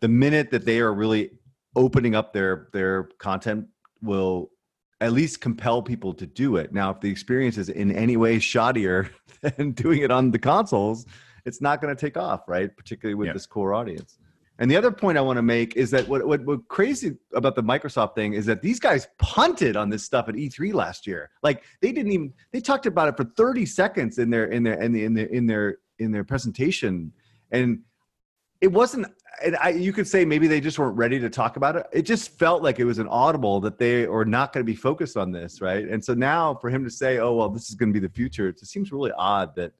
[0.00, 1.30] the minute that they are really
[1.76, 3.66] opening up their their content
[4.02, 4.50] will
[5.00, 6.72] at least compel people to do it.
[6.72, 9.10] Now, if the experience is in any way shoddier
[9.42, 11.06] than doing it on the consoles,
[11.44, 12.76] it's not going to take off, right?
[12.76, 13.32] Particularly with Yeah.
[13.32, 14.18] this core audience.
[14.60, 17.54] And the other point I want to make is that what, what what crazy about
[17.54, 21.30] the Microsoft thing is that these guys punted on this stuff at E3 last year.
[21.44, 24.82] Like they didn't even they talked about it for 30 seconds in their in their
[24.82, 27.12] in the in their in their in their presentation,
[27.52, 27.80] and
[28.60, 29.06] it wasn't.
[29.44, 31.86] And I, you could say maybe they just weren't ready to talk about it.
[31.92, 34.74] It just felt like it was an audible that they are not going to be
[34.74, 35.86] focused on this, right?
[35.86, 38.12] And so now for him to say, "Oh well, this is going to be the
[38.12, 39.72] future," it just seems really odd that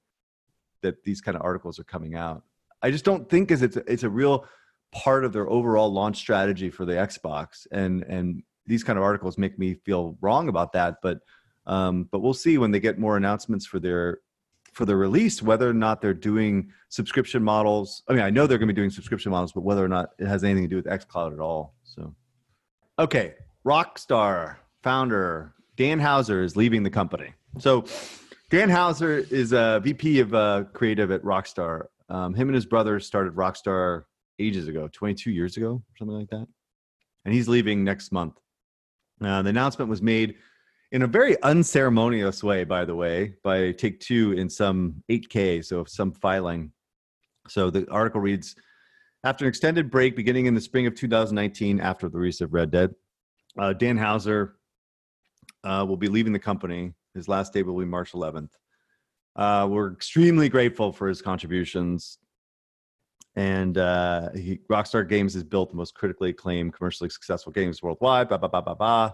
[0.82, 2.42] that these kind of articles are coming out.
[2.82, 4.46] I just don't think is it's a, it's a real
[4.92, 9.38] part of their overall launch strategy for the Xbox, and and these kind of articles
[9.38, 10.96] make me feel wrong about that.
[11.02, 11.18] But
[11.66, 14.20] um, but we'll see when they get more announcements for their
[14.78, 18.04] for their release whether or not they're doing subscription models.
[18.06, 20.10] I mean, I know they're going to be doing subscription models, but whether or not
[20.20, 21.74] it has anything to do with XCloud at all.
[21.82, 22.14] So,
[22.96, 23.34] okay,
[23.66, 27.34] Rockstar founder Dan Houser is leaving the company.
[27.58, 27.86] So,
[28.50, 31.86] Dan Houser is a VP of uh, creative at Rockstar.
[32.08, 34.04] Um, him and his brother started Rockstar
[34.38, 36.46] ages ago, 22 years ago, something like that.
[37.24, 38.34] And he's leaving next month.
[39.20, 40.36] Uh, the announcement was made
[40.92, 45.85] in a very unceremonious way, by the way, by Take Two in some 8K, so
[45.85, 46.72] some filing.
[47.48, 48.57] So the article reads
[49.24, 52.70] After an extended break beginning in the spring of 2019, after the release of Red
[52.70, 52.94] Dead,
[53.59, 54.57] uh, Dan Houser
[55.64, 56.94] uh, will be leaving the company.
[57.14, 58.51] His last day will be March 11th.
[59.37, 62.18] Uh, we're extremely grateful for his contributions.
[63.37, 68.29] And uh, he, Rockstar Games has built the most critically acclaimed, commercially successful games worldwide.
[68.29, 69.12] Blah blah blah blah blah.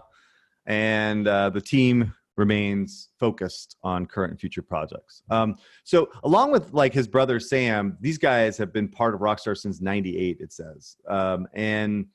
[0.65, 5.23] And uh, the team remains focused on current and future projects.
[5.29, 9.57] Um, so, along with like his brother Sam, these guys have been part of Rockstar
[9.57, 10.37] since '98.
[10.39, 12.07] It says, um, and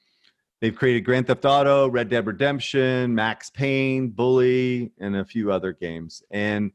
[0.60, 5.72] they've created Grand Theft Auto, Red Dead Redemption, Max Payne, Bully, and a few other
[5.72, 6.22] games.
[6.30, 6.72] And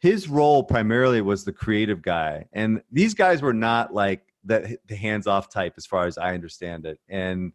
[0.00, 2.46] his role primarily was the creative guy.
[2.52, 6.86] And these guys were not like that the hands-off type, as far as I understand
[6.86, 7.00] it.
[7.08, 7.52] And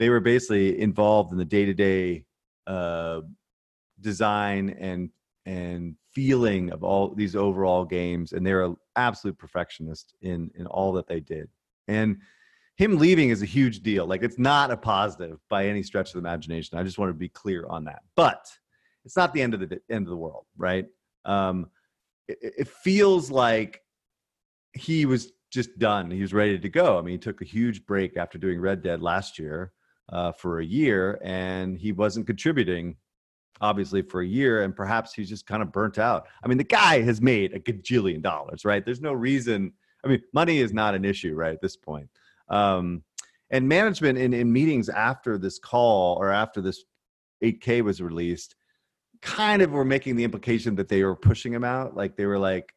[0.00, 2.24] they were basically involved in the day-to-day
[2.66, 3.20] uh,
[4.00, 5.10] design and
[5.46, 10.92] and feeling of all these overall games and they're an absolute perfectionist in in all
[10.92, 11.48] that they did.
[11.88, 12.18] And
[12.76, 14.06] him leaving is a huge deal.
[14.06, 16.78] Like it's not a positive by any stretch of the imagination.
[16.78, 18.02] I just want to be clear on that.
[18.16, 18.46] But
[19.04, 20.86] it's not the end of the end of the world right?
[21.24, 21.66] Um
[22.28, 23.82] it, it feels like
[24.72, 26.10] he was just done.
[26.10, 26.98] He was ready to go.
[26.98, 29.72] I mean he took a huge break after doing red dead last year
[30.10, 32.96] uh, for a year and he wasn't contributing
[33.60, 36.26] obviously for a year and perhaps he's just kind of burnt out.
[36.42, 38.84] I mean the guy has made a gajillion dollars right?
[38.84, 39.72] There's no reason
[40.04, 42.08] i mean money is not an issue right at this point.
[42.48, 43.02] Um,
[43.50, 46.84] and management in, in meetings after this call or after this
[47.42, 48.56] 8k was released
[49.24, 51.96] kind of were making the implication that they were pushing him out.
[51.96, 52.74] Like they were like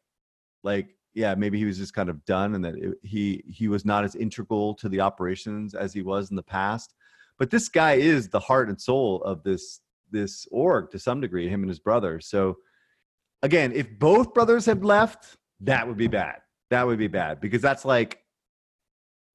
[0.64, 3.84] like yeah maybe he was just kind of done and that it, he he was
[3.84, 6.94] not as integral to the operations as he was in the past
[7.38, 11.48] but this guy is the heart and soul of this this org to some degree
[11.48, 12.20] him and his brother.
[12.20, 12.56] So
[13.42, 16.36] again if both brothers had left that would be bad.
[16.70, 18.20] That would be bad because that's like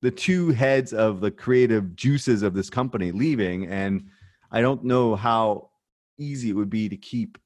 [0.01, 4.09] the two heads of the creative juices of this company leaving and
[4.51, 5.69] i don't know how
[6.17, 7.37] easy it would be to keep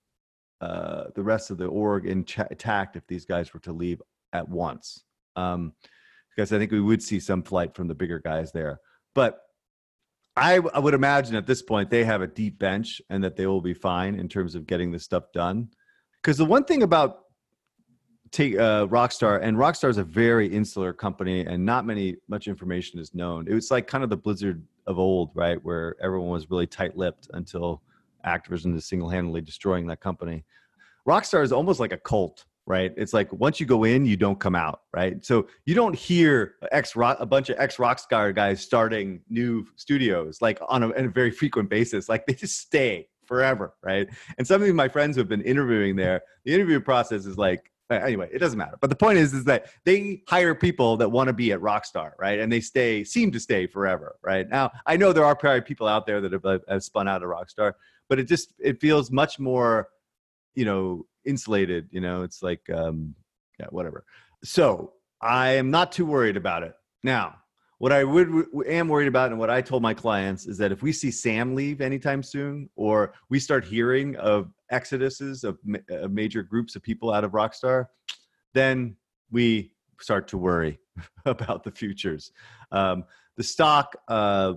[0.60, 4.02] uh, the rest of the org intact if these guys were to leave
[4.34, 5.04] at once.
[5.36, 5.74] Um,
[6.36, 8.80] because i think we would see some flight from the bigger guys there.
[9.15, 9.39] But
[10.38, 13.62] I, would imagine at this point they have a deep bench and that they will
[13.62, 15.69] be fine in terms of getting this stuff done.
[16.21, 17.23] Because the one thing about
[18.32, 23.00] take uh, Rockstar and Rockstar is a very insular company and not many much information
[23.00, 23.47] is known.
[23.47, 27.30] It was like kind of the Blizzard of old, right, where everyone was really tight-lipped
[27.34, 27.82] until
[28.26, 30.43] Activision is single-handedly destroying that company.
[31.08, 32.45] Rockstar is almost like a cult.
[32.67, 32.93] Right?
[32.97, 35.25] It's like once you go in, you don't come out, right?
[35.25, 40.60] So you don't hear ex a bunch of ex Rockstar guys starting new studios like
[40.67, 42.10] on a, on a very frequent basis.
[42.10, 44.08] Like they just stay forever, right?
[44.38, 47.71] And some of my friends who have been interviewing there, the interview process is like
[47.89, 48.77] anyway, it doesn't matter.
[48.82, 52.12] But the point is, is that they hire people that want to be at Rockstar,
[52.19, 52.39] right?
[52.39, 54.47] And they stay, seem to stay forever, right?
[54.49, 57.30] Now, I know there are probably people out there that have, have spun out of
[57.30, 57.73] Rockstar,
[58.10, 59.88] but it just it feels much more,
[60.53, 61.88] you know, insulated.
[61.92, 63.13] You know, it's like, um,
[63.60, 64.06] yeah, whatever.
[64.44, 67.36] So I am not too worried about it now.
[67.80, 70.82] What I would am worried about, and what I told my clients, is that if
[70.82, 76.42] we see Sam leave anytime soon, or we start hearing of exoduses of ma- major
[76.42, 77.86] groups of people out of Rockstar,
[78.56, 78.96] then
[79.30, 80.80] we start to worry
[81.26, 82.32] about the futures.
[82.72, 83.04] Um,
[83.36, 84.54] the stock uh,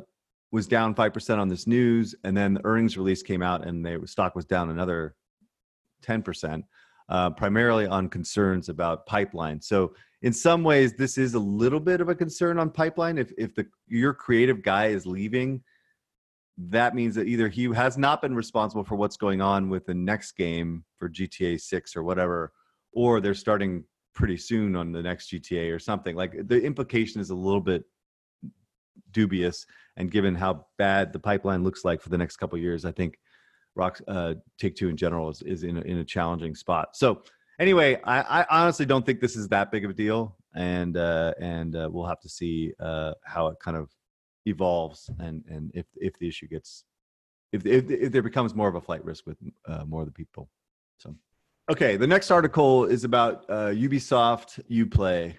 [0.51, 3.85] was down five percent on this news, and then the earnings release came out, and
[3.85, 5.15] the stock was down another
[6.03, 6.65] ten percent,
[7.09, 9.61] uh, primarily on concerns about pipeline.
[9.61, 13.33] So in some ways this is a little bit of a concern on pipeline if
[13.39, 15.63] if the your creative guy is leaving
[16.59, 19.95] that means that either he has not been responsible for what's going on with the
[19.95, 22.53] next game for GTA 6 or whatever
[22.93, 23.85] or they're starting
[24.15, 27.85] pretty soon on the next GTA or something like the implication is a little bit
[29.13, 29.65] dubious
[29.97, 33.19] and given how bad the pipeline looks like for the next couple years I think
[33.75, 37.23] Rock uh, Take Two in general is, is in a, in a challenging spot so
[37.61, 41.35] anyway, I, I, honestly don't think this is that big of a deal, and uh,
[41.41, 43.91] and uh, we'll have to see uh, how it kind of
[44.47, 46.85] evolves, and and if if the issue gets
[47.53, 49.37] if if, if there becomes more of a flight risk with
[49.69, 50.49] uh, more of the people.
[50.99, 51.15] So,
[51.71, 55.35] okay, the next article is about uh, Ubisoft UPlay.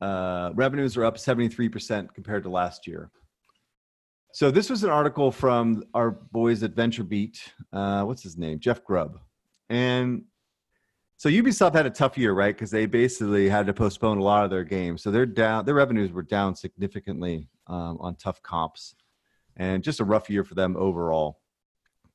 [0.00, 3.10] Uh, revenues are up 73% compared to last year.
[4.34, 7.38] So this was an article from our boys at VentureBeat.
[7.72, 8.58] Uh, what's his name?
[8.58, 9.20] Jeff Grubb.
[9.70, 10.24] And
[11.18, 12.52] so Ubisoft had a tough year, right?
[12.52, 15.04] Because they basically had to postpone a lot of their games.
[15.04, 15.64] So they're down.
[15.66, 18.96] Their revenues were down significantly um, on tough comps,
[19.56, 21.38] and just a rough year for them overall.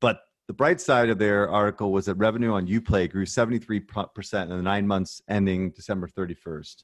[0.01, 4.49] But the bright side of their article was that revenue on UPlay grew 73% in
[4.49, 6.83] the nine months ending December 31st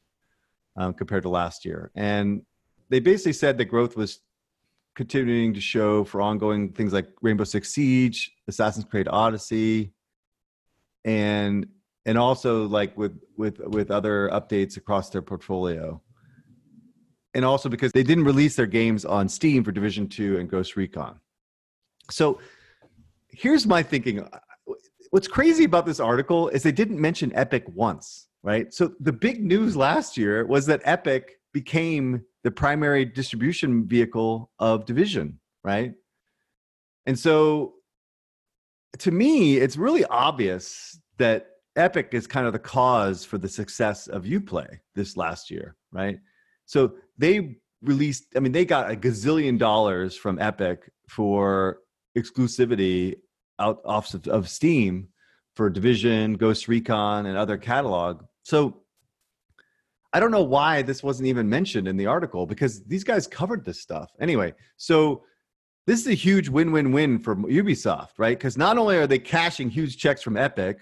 [0.78, 1.92] um, compared to last year.
[1.94, 2.44] And
[2.88, 4.22] they basically said the growth was
[4.96, 9.94] continuing to show for ongoing things like Rainbow Six Siege, Assassin's Creed Odyssey,
[11.04, 11.68] and
[12.06, 16.02] and also like with with with other updates across their portfolio.
[17.34, 20.78] And also because they didn't release their games on steam for division 2 and ghost
[20.78, 21.20] recon.
[22.10, 22.40] So
[23.28, 24.26] here's my thinking.
[25.12, 28.72] What's crazy about this article is they didn't mention epic once right?
[28.72, 34.86] So the big news last year was that epic became the primary distribution vehicle of
[34.86, 35.94] division right
[37.06, 37.74] and so
[38.98, 44.08] to me it's really obvious that Epic is kind of the cause for the success
[44.08, 46.20] of UPlay this last year, right?
[46.66, 51.80] So they released, I mean, they got a gazillion dollars from Epic for
[52.18, 53.16] exclusivity
[53.60, 55.10] out off of, of Steam
[55.56, 58.24] for Division, Ghost Recon, and other catalog.
[58.44, 58.84] So
[60.16, 63.66] I don't know why this wasn't even mentioned in the article because these guys covered
[63.66, 64.10] this stuff.
[64.22, 65.26] Anyway, so
[65.88, 68.38] this is a huge win win win for Ubisoft, right?
[68.38, 70.78] Because not only are they cashing huge checks from Epic,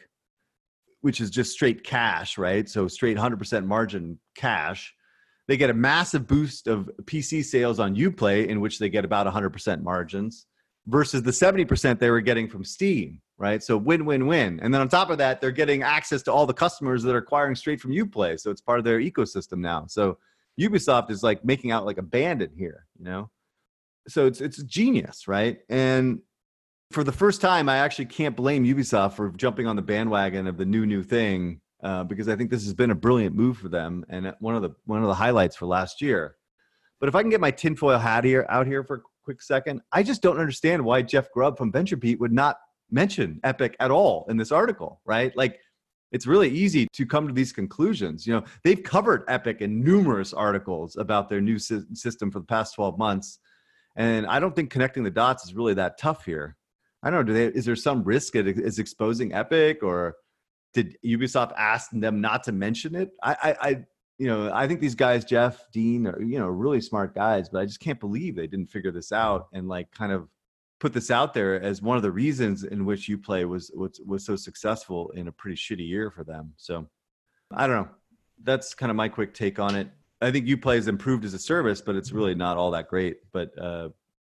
[1.02, 2.70] which is just straight cash, right?
[2.70, 4.94] So straight 100% margin cash.
[5.48, 9.26] They get a massive boost of PC sales on Uplay, in which they get about
[9.26, 10.46] 100% margins,
[10.88, 13.64] versus the 70% they were getting from Steam, right?
[13.64, 14.60] So win, win, win.
[14.62, 17.20] And then on top of that, they're getting access to all the customers that are
[17.20, 18.40] acquiring straight from Uplay.
[18.40, 19.86] So it's part of their ecosystem now.
[19.88, 20.18] So
[20.60, 23.30] Ubisoft is like making out like a bandit here, you know?
[24.08, 25.60] So it's it's genius, right?
[25.70, 26.20] And
[26.92, 30.58] for the first time, I actually can't blame Ubisoft for jumping on the bandwagon of
[30.58, 33.70] the new new thing uh, because I think this has been a brilliant move for
[33.70, 36.36] them and one of the one of the highlights for last year.
[37.00, 40.04] But if I can get my tinfoil hat here out here for quick second, I
[40.04, 42.58] just don't understand why Jeff Grubb from VentureBeat would not
[42.92, 45.36] mention Epic at all in this article, right?
[45.36, 45.60] Like
[46.12, 48.28] it's really easy to come to these conclusions.
[48.28, 52.76] You know, they've covered Epic in numerous articles about their new system for the past
[52.76, 53.40] 12 months.
[53.96, 56.56] And I don't think connecting the dots is really that tough here.
[57.02, 57.34] I don't know.
[57.34, 57.58] Do they?
[57.58, 60.16] Is there some risk it is exposing Epic, or
[60.74, 63.10] did Ubisoft ask them not to mention it?
[63.22, 63.86] I, I, I,
[64.18, 67.62] you know, I think these guys, Jeff, Dean, are you know really smart guys, but
[67.62, 70.28] I just can't believe they didn't figure this out and like kind of
[70.80, 74.26] put this out there as one of the reasons in which UPlay was was was
[74.26, 76.54] so successful in a pretty shitty year for them.
[76.58, 76.88] So
[77.52, 77.90] I don't know.
[78.44, 79.90] That's kind of my quick take on it.
[80.22, 83.18] I think UPlay has improved as a service, but it's really not all that great.
[83.32, 83.90] But uh,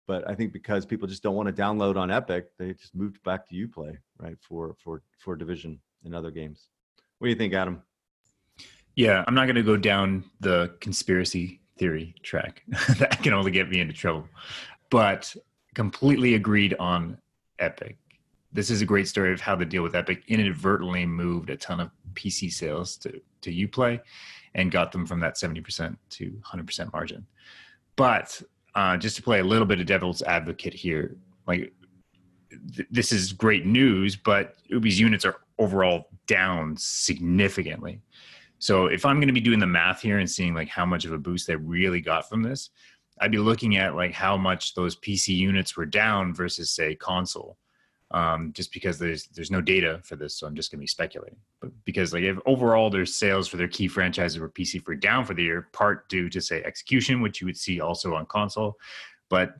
[0.08, 3.22] but I think because people just don't want to download on Epic, they just moved
[3.24, 6.70] back to UPlay, right, for for for Division and other games.
[7.20, 7.84] What do you think, Adam?
[9.00, 12.64] Yeah, I'm not going to go down the conspiracy theory track.
[12.98, 14.28] that can only get me into trouble.
[14.90, 15.34] But
[15.74, 17.18] completely agreed on
[17.60, 17.96] Epic.
[18.52, 21.80] This is a great story of how the deal with Epic inadvertently moved a ton
[21.80, 24.02] of PC sales to, to Uplay
[24.54, 27.26] and got them from that 70% to 100% margin.
[27.96, 28.42] But
[28.76, 31.16] uh, just to play a little bit of devil's advocate here,
[31.48, 31.72] like
[32.76, 38.02] th- this is great news, but Ubi's units are overall down significantly.
[38.60, 41.06] So if I'm going to be doing the math here and seeing like how much
[41.06, 42.70] of a boost they really got from this,
[43.20, 47.58] I'd be looking at like how much those PC units were down versus say console.
[48.12, 51.38] Um, just because there's there's no data for this, so I'm just gonna be speculating.
[51.62, 55.26] But because like if overall their sales for their key franchises were PC for down
[55.26, 58.78] for the year, part due to say execution, which you would see also on console,
[59.30, 59.54] but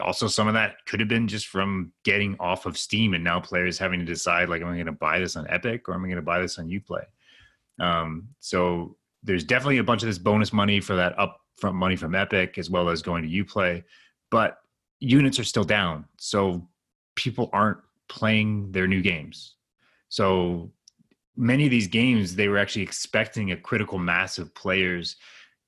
[0.00, 3.40] also some of that could have been just from getting off of Steam and now
[3.40, 6.04] players having to decide like, am I going to buy this on Epic or am
[6.04, 7.04] I going to buy this on UPlay?
[7.80, 12.14] Um, so there's definitely a bunch of this bonus money for that upfront money from
[12.14, 13.82] Epic as well as going to UPlay,
[14.30, 14.58] but
[15.00, 16.04] units are still down.
[16.18, 16.68] So
[17.16, 19.54] people aren't playing their new games.
[20.08, 20.70] So
[21.36, 25.16] many of these games, they were actually expecting a critical mass of players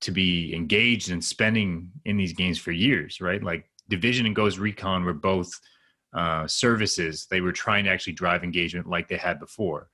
[0.00, 3.42] to be engaged and spending in these games for years, right?
[3.42, 5.50] Like Division and Ghost Recon were both
[6.12, 7.26] uh, services.
[7.30, 9.88] They were trying to actually drive engagement like they had before.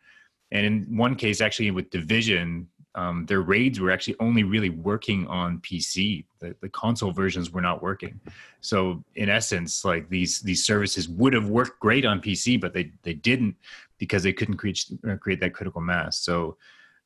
[0.54, 5.26] And in one case, actually with Division, um, their raids were actually only really working
[5.26, 6.24] on PC.
[6.38, 8.20] The, the console versions were not working.
[8.60, 12.92] So in essence, like these these services would have worked great on PC, but they
[13.02, 13.56] they didn't
[13.98, 16.18] because they couldn't create uh, create that critical mass.
[16.18, 16.56] So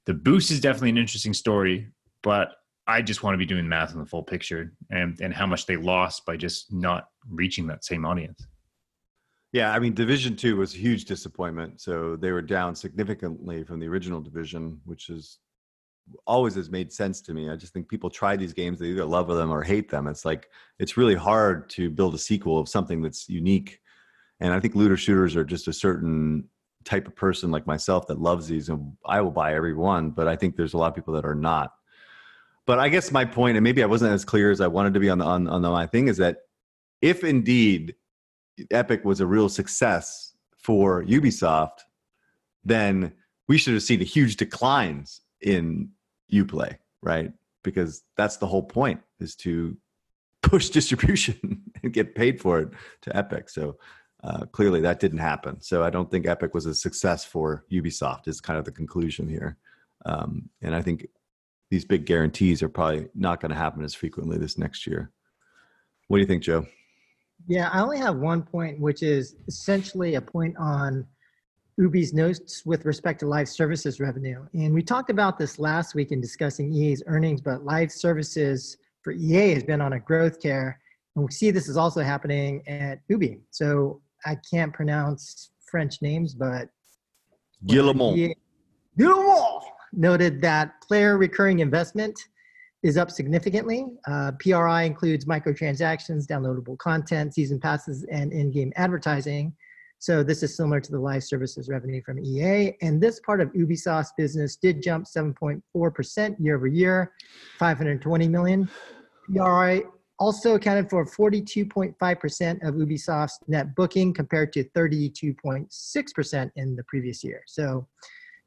[0.05, 1.88] the boost is definitely an interesting story,
[2.22, 5.46] but I just want to be doing math on the full picture and and how
[5.46, 8.46] much they lost by just not reaching that same audience.
[9.53, 11.80] Yeah, I mean, Division Two was a huge disappointment.
[11.80, 15.38] So they were down significantly from the original Division, which is
[16.26, 17.51] always has made sense to me.
[17.51, 20.07] I just think people try these games, they either love them or hate them.
[20.07, 23.80] It's like it's really hard to build a sequel of something that's unique.
[24.40, 26.44] And I think looter shooters are just a certain
[26.84, 30.11] type of person like myself that loves these, and I will buy every one.
[30.11, 31.72] But I think there's a lot of people that are not.
[32.66, 35.01] But I guess my point, and maybe I wasn't as clear as I wanted to
[35.01, 36.38] be on the on, on the, my thing, is that
[37.01, 37.94] if indeed
[38.70, 41.80] Epic was a real success for Ubisoft,
[42.64, 43.12] then
[43.48, 45.90] we should have seen huge declines in
[46.32, 47.32] Uplay, right?
[47.62, 49.76] Because that's the whole point is to
[50.42, 52.68] push distribution and get paid for it
[53.02, 53.48] to Epic.
[53.48, 53.78] So
[54.24, 55.61] uh, clearly that didn't happen.
[55.61, 58.28] So I don't think Epic was a success for Ubisoft.
[58.28, 59.56] Is kind of the conclusion here.
[60.06, 61.06] Um, and I think
[61.70, 65.11] these big guarantees are probably not going to happen as frequently this next year.
[66.09, 66.66] What do you think, Joe?
[67.49, 71.07] Yeah, I only have one point, which is essentially a point on
[71.78, 74.44] Ubi's notes with respect to live services revenue.
[74.53, 79.12] And we talked about this last week in discussing EA's earnings, but live services for
[79.12, 80.78] EA has been on a growth tear.
[81.16, 83.40] And we see this is also happening at Ubi.
[83.51, 86.68] So I can't pronounce French names, but
[87.66, 88.36] Guillemot.
[88.99, 89.62] Guillemot
[89.94, 92.18] noted that player recurring investment
[92.82, 93.86] is up significantly.
[94.06, 99.52] Uh, PRI includes microtransactions, downloadable content, season passes, and in-game advertising.
[100.00, 102.76] So this is similar to the live services revenue from EA.
[102.82, 107.12] And this part of Ubisoft's business did jump 7.4% year over year,
[107.58, 108.70] 520 million.
[109.34, 109.82] PRI
[110.20, 117.42] also accounted for 42.5% of Ubisoft's net booking compared to 32.6% in the previous year.
[117.46, 117.86] So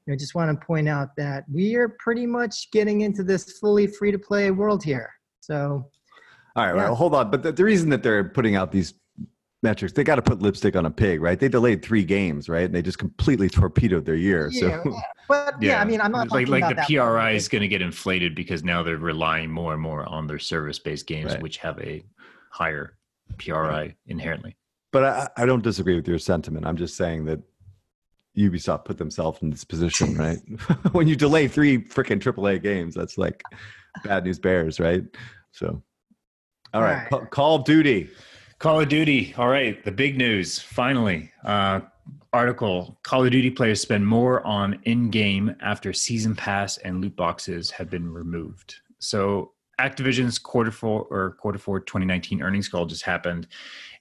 [0.05, 3.59] you know, just want to point out that we are pretty much getting into this
[3.59, 5.11] fully free to play world here.
[5.41, 5.85] So,
[6.55, 6.83] all right, yeah.
[6.83, 7.29] well, hold on.
[7.29, 8.95] But the, the, reason that they're putting out these
[9.63, 11.39] metrics, they got to put lipstick on a pig, right?
[11.39, 12.65] They delayed three games, right?
[12.65, 14.49] And they just completely torpedoed their year.
[14.51, 15.71] Yeah, so, but yeah.
[15.71, 15.81] yeah.
[15.81, 18.81] I mean, I'm not like like the PRI is going to get inflated because now
[18.81, 21.41] they're relying more and more on their service based games, right.
[21.41, 22.03] which have a
[22.51, 22.97] higher
[23.37, 24.57] PRI inherently.
[24.91, 26.65] But I, I don't disagree with your sentiment.
[26.65, 27.39] I'm just saying that
[28.37, 30.39] Ubisoft put themselves in this position, right?
[30.93, 33.43] when you delay three freaking AAA games, that's like
[34.03, 35.03] bad news bears, right?
[35.51, 35.81] So,
[36.73, 38.09] all right, Call, Call, of Duty.
[38.59, 39.33] Call of Duty.
[39.37, 41.31] All right, the big news finally.
[41.43, 41.81] Uh,
[42.33, 47.15] article Call of Duty players spend more on in game after season pass and loot
[47.17, 48.75] boxes have been removed.
[48.99, 49.51] So,
[49.81, 53.47] Activision's quarter four or quarter four 2019 earnings call just happened,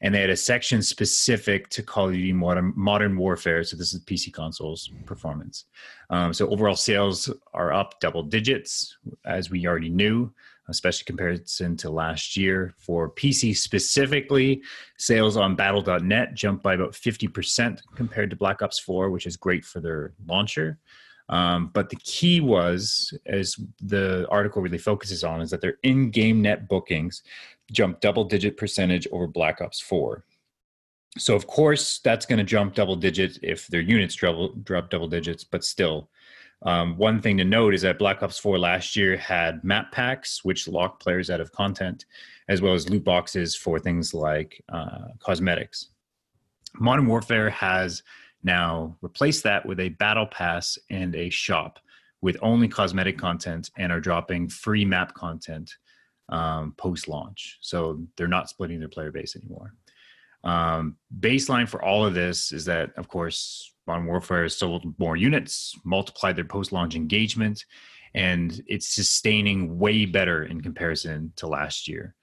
[0.03, 3.65] and they had a section specific to Call of Duty Modern, Modern Warfare.
[3.65, 5.65] So this is PC consoles performance.
[6.11, 10.31] Um, so overall sales are up double digits, as we already knew,
[10.69, 12.75] especially comparison to last year.
[12.79, 14.63] For PC specifically,
[14.99, 19.65] sales on Battle.net jumped by about 50% compared to Black Ops 4, which is great
[19.65, 20.79] for their launcher.
[21.31, 26.43] Um, but the key was, as the article really focuses on, is that their in-game
[26.43, 27.23] net bookings
[27.71, 30.25] jumped double-digit percentage over Black Ops 4.
[31.19, 35.09] So of course that's going to jump double digits if their units drop, drop double
[35.09, 36.11] digits, but still.
[36.63, 40.45] Um, one thing to note is that Black Ops 4 last year had map packs,
[40.45, 42.05] which lock players out of content,
[42.49, 45.89] as well as loot boxes for things like uh, cosmetics.
[46.75, 48.03] Modern Warfare has
[48.43, 51.79] now replace that with a battle pass and a shop
[52.23, 55.75] with only cosmetic content and are dropping free map content
[56.29, 57.59] um, post launch.
[57.61, 59.75] So they're not splitting their player base anymore.
[60.45, 65.17] Um, baseline for all of this is that, of course, Modern Warfare has sold more
[65.17, 67.65] units, multiplied their post launch engagement,
[68.15, 72.15] and it's sustaining way better in comparison to last year.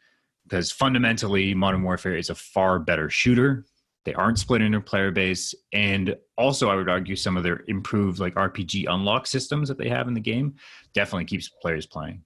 [0.43, 3.65] Because fundamentally, Modern Warfare is a far better shooter.
[4.07, 5.53] They aren't splitting their player base.
[5.73, 9.89] And also, I would argue some of their improved like RPG unlock systems that they
[9.89, 10.55] have in the game
[10.93, 12.23] definitely keeps players playing.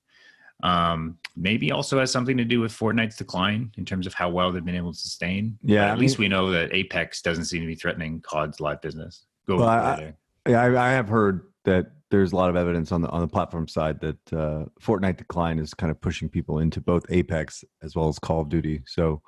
[0.61, 4.51] Um, maybe also has something to do with Fortnite's decline in terms of how well
[4.51, 5.57] they've been able to sustain.
[5.63, 8.21] Yeah, But at I least mean- we know that Apex doesn't seem to be threatening
[8.21, 9.25] COD's live business.
[9.47, 10.13] Go Well, I-
[10.47, 13.27] Yeah, I, I have heard that there's a lot of evidence on the on the
[13.27, 17.95] platform side that uh, Fortnite decline is kind of pushing people into both Apex as
[17.95, 18.83] well as Call of Duty.
[18.85, 19.23] So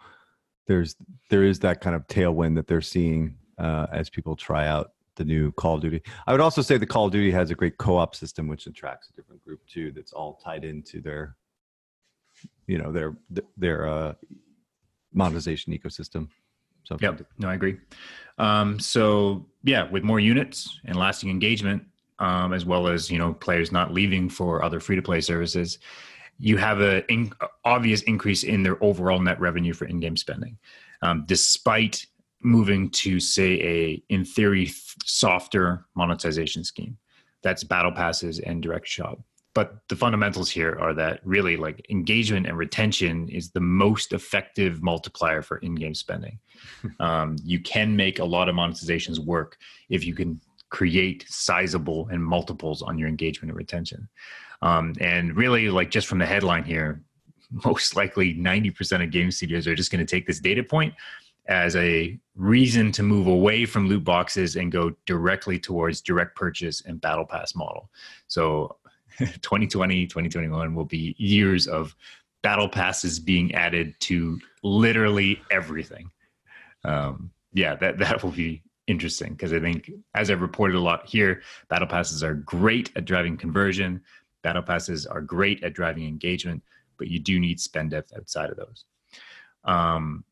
[0.68, 0.96] there's
[1.30, 5.26] there is that kind of tailwind that they're seeing uh, as people try out the
[5.26, 6.02] new Call of Duty.
[6.26, 9.10] I would also say the Call of Duty has a great co-op system which attracts
[9.10, 9.92] a different group too.
[9.92, 11.36] That's all tied into their,
[12.68, 13.16] you know, their
[13.58, 14.14] their uh,
[15.14, 16.30] monetization ecosystem.
[16.84, 17.22] So Yep.
[17.38, 17.78] No, I agree.
[18.38, 21.84] Um, so yeah, with more units and lasting engagement,
[22.20, 25.80] um, as well as you know players not leaving for other free to play services,
[26.38, 27.32] you have a in,
[27.64, 30.58] obvious increase in their overall net revenue for in game spending,
[31.02, 32.06] um, despite
[32.42, 34.72] moving to say a in theory
[35.06, 36.98] softer monetization scheme.
[37.42, 39.20] That's battle passes and direct shop.
[39.54, 44.82] But the fundamentals here are that really like engagement and retention is the most effective
[44.82, 46.40] multiplier for in-game spending
[47.00, 49.58] um, you can make a lot of monetizations work
[49.90, 54.10] if you can create sizable and multiples on your engagement and retention.
[54.64, 57.02] Um, and really, like just from the headline here,
[57.66, 60.94] most likely 90% of game studios are just going to take this data point
[61.48, 66.82] as a reason to move away from loot boxes and go directly towards direct purchase
[66.86, 67.90] and battle pass model.
[68.28, 68.78] So
[69.20, 71.96] 2020, 2021 will be years of
[72.42, 76.10] battle passes being added to literally everything
[76.86, 81.08] um, yeah, that that will be interesting because I think, as I've reported a lot
[81.08, 84.02] here, battle passes are great at driving conversion.
[84.44, 86.62] Battle passes are great at driving engagement,
[86.98, 88.86] but you do need spend depth outside of those.
[89.64, 90.24] Um,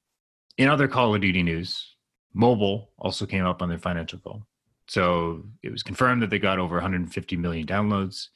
[0.57, 1.95] in other Call of Duty news,
[2.33, 4.45] mobile also came up on their financial call.
[4.87, 8.27] So it was confirmed that they got over 150 million downloads.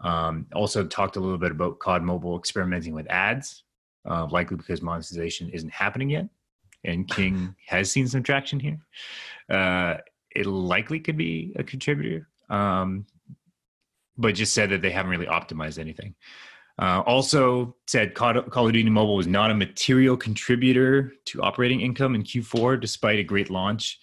[0.00, 3.64] Um, also talked a little bit about COD Mobile experimenting with ads,
[4.08, 6.26] uh, likely because monetization isn't happening yet
[6.84, 8.78] and King has seen some traction here.
[9.48, 9.96] Uh,
[10.34, 13.06] it likely could be a contributor, um,
[14.20, 16.14] but just said that they haven't really optimized anything.
[16.80, 22.14] Uh, also said Call of Duty Mobile was not a material contributor to operating income
[22.14, 23.98] in Q4, despite a great launch,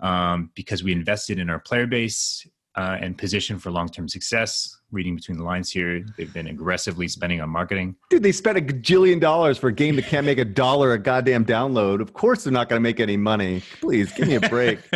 [0.00, 2.46] um, because we invested in our player base
[2.76, 4.76] uh, and position for long-term success.
[4.92, 7.96] Reading between the lines here, they've been aggressively spending on marketing.
[8.10, 10.98] Dude, they spent a gajillion dollars for a game that can't make a dollar a
[10.98, 12.00] goddamn download.
[12.00, 13.62] Of course, they're not going to make any money.
[13.80, 14.80] Please give me a break.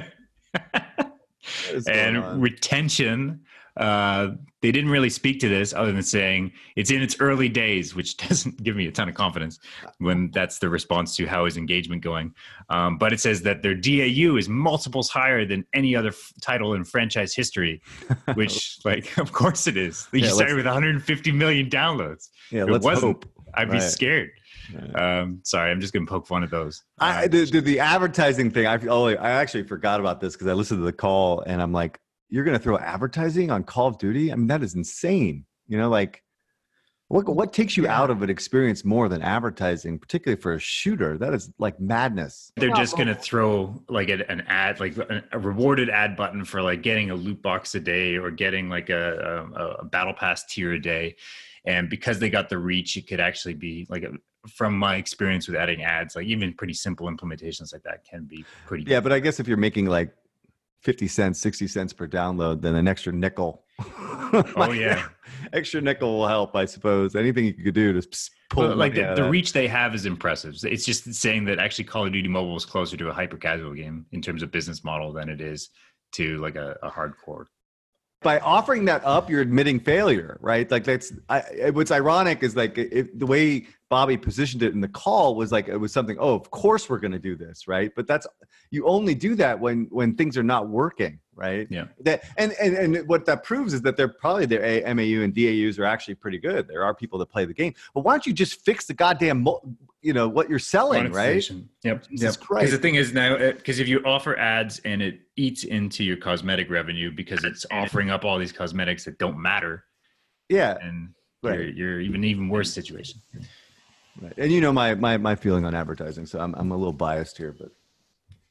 [1.66, 2.40] What is going and on?
[2.40, 3.40] retention
[3.76, 4.28] uh,
[4.62, 8.16] they didn't really speak to this other than saying it's in its early days which
[8.28, 9.58] doesn't give me a ton of confidence
[9.98, 12.32] when that's the response to how is engagement going.
[12.70, 16.74] Um, but it says that their dau is multiples higher than any other f- title
[16.74, 17.82] in franchise history
[18.34, 20.06] which like of course it is.
[20.12, 22.28] You Yeah, started with 150 million downloads.
[22.50, 23.26] Yeah, if let's hope.
[23.54, 23.82] i'd be Right.
[23.82, 24.30] scared.
[24.94, 26.82] Um, sorry i'm just gonna poke fun at those.
[26.98, 30.46] I, Uh, the, the, the advertising thing, I, oh, I actually forgot about this because
[30.46, 31.98] I listened to the call and I'm like,
[32.34, 34.32] you're going to throw advertising on Call of Duty?
[34.32, 35.46] I mean, that is insane.
[35.68, 36.24] You know, like,
[37.06, 41.16] what, what takes you out of an experience more than advertising, particularly for a shooter?
[41.16, 42.50] That is like madness.
[42.56, 46.60] they're just gonna throw like a, an ad like a, a rewarded ad button for
[46.60, 50.14] like getting a loot box a day or getting like a, um, a, a battle
[50.14, 51.14] pass tier a day
[51.66, 54.10] and because they got the reach it could actually be like a,
[54.48, 58.44] from my experience with adding ads like even pretty simple implementations like that can be
[58.66, 60.12] pretty Yeah, but I guess if you're making like
[60.84, 63.64] 50 cents, 60 cents per download, then an extra nickel.
[63.80, 65.08] oh yeah
[65.52, 67.16] extra nickel will help, I suppose.
[67.16, 68.08] Anything you could do to
[68.50, 71.84] pull But, like the, the reach they have is impressive it's just saying that actually
[71.84, 74.84] call of duty mobile is closer to a hyper casual game in terms of business
[74.84, 75.70] model than it is
[76.12, 77.46] to like a, a hardcore
[78.24, 80.68] by offering that up, you're admitting failure, right?
[80.68, 84.88] Like that's I, what's ironic is like if, the way Bobby positioned it in the
[84.88, 86.16] call was like it was something.
[86.18, 87.92] Oh, of course we're going to do this, right?
[87.94, 88.26] But that's
[88.70, 91.66] you only do that when when things are not working, right?
[91.70, 91.86] Yeah.
[92.00, 95.78] That and and and what that proves is that they're probably their MAU and DAUs
[95.78, 96.66] are actually pretty good.
[96.66, 99.46] There are people that play the game, but why don't you just fix the goddamn
[100.00, 101.48] you know what you're selling, right?
[101.82, 102.08] Yep.
[102.08, 102.48] Jesus yep.
[102.48, 106.04] Because the thing is now, uh, because if you offer ads and it eats into
[106.04, 109.84] your cosmetic revenue because it's offering up all these cosmetics that don't matter,
[110.48, 111.10] yeah, and
[111.44, 111.58] Right.
[111.58, 113.20] you're, you're even even worse situation.
[114.20, 114.32] Right.
[114.36, 117.36] And you know my my my feeling on advertising, so I'm I'm a little biased
[117.36, 117.70] here, but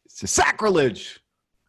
[0.05, 1.19] it's a sacrilege.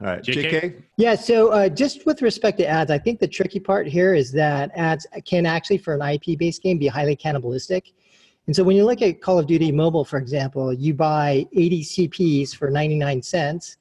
[0.00, 0.50] All right, JK?
[0.50, 0.82] JK.
[0.96, 4.32] Yeah, so uh, just with respect to ads, I think the tricky part here is
[4.32, 7.92] that ads can actually, for an IP based game, be highly cannibalistic.
[8.46, 11.82] And so when you look at Call of Duty Mobile, for example, you buy 80
[11.82, 13.78] CPs for 99 cents.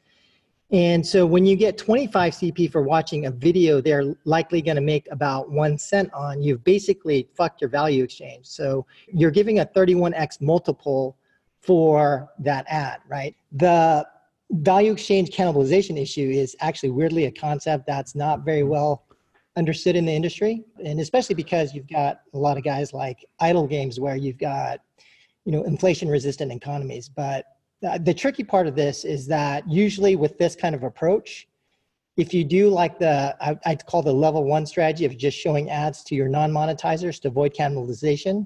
[0.74, 4.82] And so when you get 25 CP for watching a video, they're likely going to
[4.82, 6.42] make about one cent on.
[6.42, 8.48] You've basically fucked your value exchange.
[8.48, 11.16] So you're giving a 31x multiple
[11.62, 13.36] for that ad, right?
[13.52, 14.08] The
[14.50, 19.04] value exchange cannibalization issue is actually weirdly a concept that's not very well
[19.56, 23.68] understood in the industry and especially because you've got a lot of guys like idle
[23.68, 24.80] games where you've got
[25.46, 27.46] you know inflation resistant economies but
[27.88, 31.48] Uh, the tricky part of this is that usually with this kind of approach
[32.16, 35.70] if you do like the I, i'd call the level one strategy of just showing
[35.70, 38.46] ads to your non-monetizers to avoid cannibalization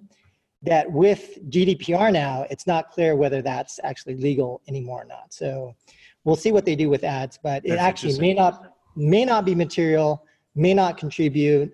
[0.63, 5.75] that with gdpr now it's not clear whether that's actually legal anymore or not so
[6.23, 9.53] we'll see what they do with ads but it actually may not may not be
[9.53, 10.25] material
[10.57, 11.71] may not contribute.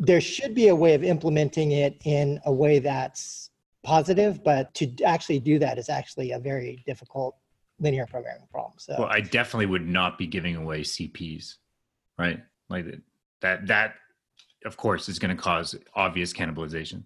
[0.00, 3.47] There should be a way of implementing it in a way that's
[3.82, 7.36] positive, but to actually do that is actually a very difficult
[7.80, 8.74] linear programming problem.
[8.78, 11.56] So Well, I definitely would not be giving away CPs,
[12.18, 12.40] right?
[12.68, 12.86] Like
[13.40, 13.66] that.
[13.66, 13.94] That
[14.64, 17.04] of course is going to cause obvious cannibalization.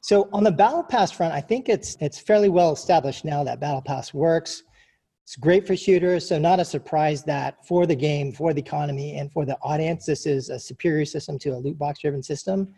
[0.00, 3.60] So on the battle pass front, I think it's it's fairly well established now that
[3.60, 4.62] battle pass works.
[5.24, 9.16] It's great for shooters, so not a surprise that for the game, for the economy,
[9.18, 12.72] and for the audience, this is a superior system to a loot box driven system.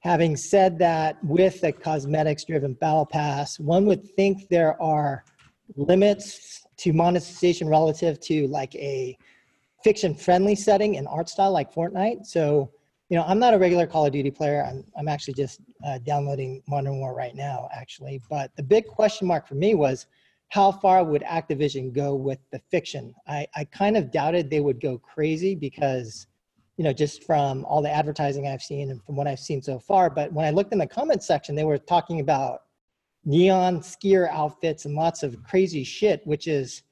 [0.00, 5.24] Having said that, with a cosmetics driven battle pass, one would think there are
[5.76, 9.16] limits to monetization relative to like a
[9.82, 12.26] fiction friendly setting and art style like Fortnite.
[12.26, 12.70] So,
[13.08, 14.64] you know, I'm not a regular Call of Duty player.
[14.64, 18.20] I'm, I'm actually just uh, downloading Modern War right now, actually.
[18.28, 20.06] But the big question mark for me was
[20.48, 23.14] how far would Activision go with the fiction?
[23.26, 26.26] I, I kind of doubted they would go crazy because,
[26.76, 29.78] you know, just from all the advertising I've seen and from what I've seen so
[29.78, 30.10] far.
[30.10, 32.62] But when I looked in the comments section, they were talking about
[33.24, 36.82] neon skier outfits and lots of crazy shit, which is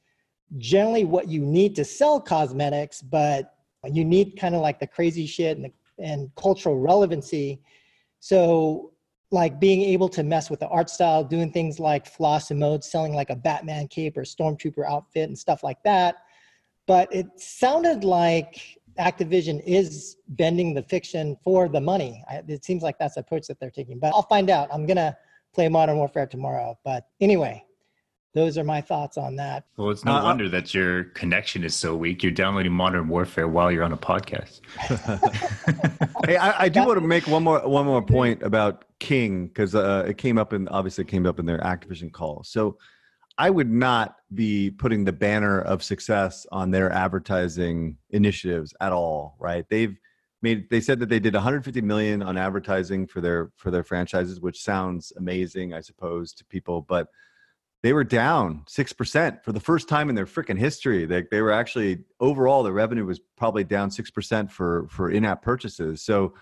[0.59, 3.55] generally what you need to sell cosmetics, but
[3.85, 5.73] you need kind of like the crazy shit and, the,
[6.03, 7.61] and cultural relevancy.
[8.21, 8.93] So
[9.31, 13.13] like being able to mess with the art style, doing things like floss emotes, selling
[13.13, 16.17] like a Batman cape or stormtrooper outfit and stuff like that.
[16.87, 22.23] But it sounded like Activision is bending the fiction for the money.
[22.29, 23.99] I, it seems like that's the approach that they're taking.
[23.99, 24.69] But I'll find out.
[24.73, 25.17] I'm gonna
[25.55, 26.79] play Modern Warfare tomorrow.
[26.85, 27.65] But anyway,
[28.35, 29.65] those are my thoughts on that.
[29.77, 32.23] Well, it's no Uh, wonder that your connection is so weak.
[32.23, 34.61] You're downloading Modern Warfare while you're on a podcast.
[36.27, 39.75] hey, I, I do want to make one more one more point about King because
[39.75, 42.43] uh, it came up and obviously it came up in their Activision call.
[42.45, 42.77] So
[43.37, 49.37] I would not be putting the banner of success on their advertising initiatives at all.
[49.39, 49.65] Right?
[49.69, 49.97] They've
[50.43, 54.41] made they said that they did 150 million on advertising for their for their franchises,
[54.41, 57.09] which sounds amazing, I suppose, to people, but
[57.83, 61.05] they were down six percent for the first time in their freaking history.
[61.05, 65.43] They they were actually overall the revenue was probably down six percent for for in-app
[65.43, 66.03] purchases.
[66.03, 66.35] So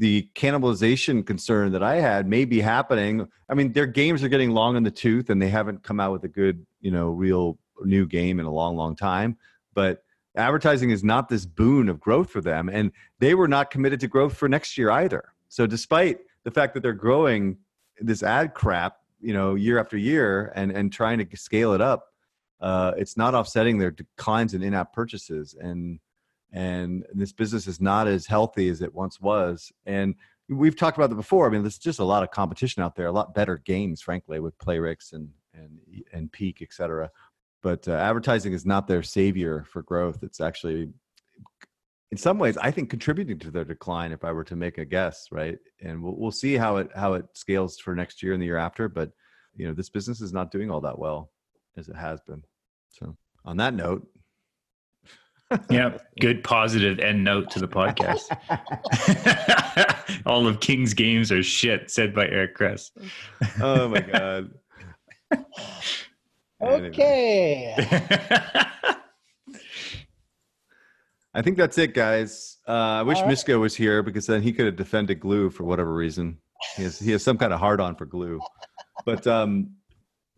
[0.00, 3.28] the cannibalization concern that I had may be happening.
[3.50, 6.10] I mean, their games are getting long in the tooth, and they haven't come out
[6.10, 9.36] with a good, you know, real new game in a long, long time.
[9.74, 10.02] But
[10.36, 14.08] advertising is not this boon of growth for them, and they were not committed to
[14.08, 15.34] growth for next year either.
[15.50, 17.58] So, despite the fact that they're growing
[17.98, 22.06] this ad crap, you know, year after year, and and trying to scale it up,
[22.62, 26.00] uh, it's not offsetting their declines in in-app purchases, and
[26.52, 29.72] and this business is not as healthy as it once was.
[29.86, 30.14] And
[30.48, 31.46] we've talked about that before.
[31.46, 34.40] I mean, there's just a lot of competition out there, a lot better games, frankly,
[34.40, 35.78] with Playrix and and
[36.12, 37.10] and Peak, et cetera.
[37.62, 40.22] But uh, advertising is not their savior for growth.
[40.22, 40.88] It's actually,
[42.10, 44.12] in some ways, I think contributing to their decline.
[44.12, 45.58] If I were to make a guess, right?
[45.80, 48.56] And we'll we'll see how it how it scales for next year and the year
[48.56, 48.88] after.
[48.88, 49.12] But
[49.54, 51.30] you know, this business is not doing all that well
[51.76, 52.42] as it has been.
[52.88, 54.06] So on that note.
[55.68, 58.26] Yeah, good positive end note to the podcast.
[60.26, 62.92] All of King's games are shit, said by Eric Kress.
[63.60, 64.50] oh my god.
[66.62, 67.74] Okay.
[71.32, 72.58] I think that's it, guys.
[72.68, 73.32] Uh, I wish All right.
[73.32, 76.36] Misko was here because then he could have defended Glu for whatever reason.
[76.76, 78.40] He has he has some kind of hard on for Glu.
[79.06, 79.70] But um,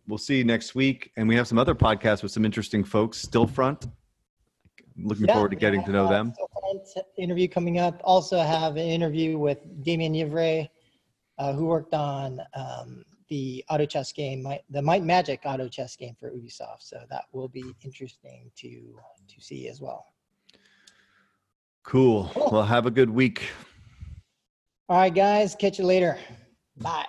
[0.07, 3.25] we'll see you next week, and we have some other podcasts with some interesting folks.
[3.25, 3.91] Stillfront.
[4.97, 6.33] Looking Yeah, forward to getting to know them.
[7.17, 7.99] Interview coming up.
[8.03, 10.69] Also have an interview with Damien Yvray,
[11.37, 16.15] uh, who worked on um, the auto chess game, the Might Magic auto chess game
[16.19, 16.81] for Ubisoft.
[16.81, 20.05] So that will be interesting to to see as well.
[21.83, 22.29] Cool.
[22.33, 22.49] Cool.
[22.51, 23.43] Well, have a good week.
[24.89, 25.55] All right, guys.
[25.55, 26.17] Catch you later.
[26.77, 27.05] Bye.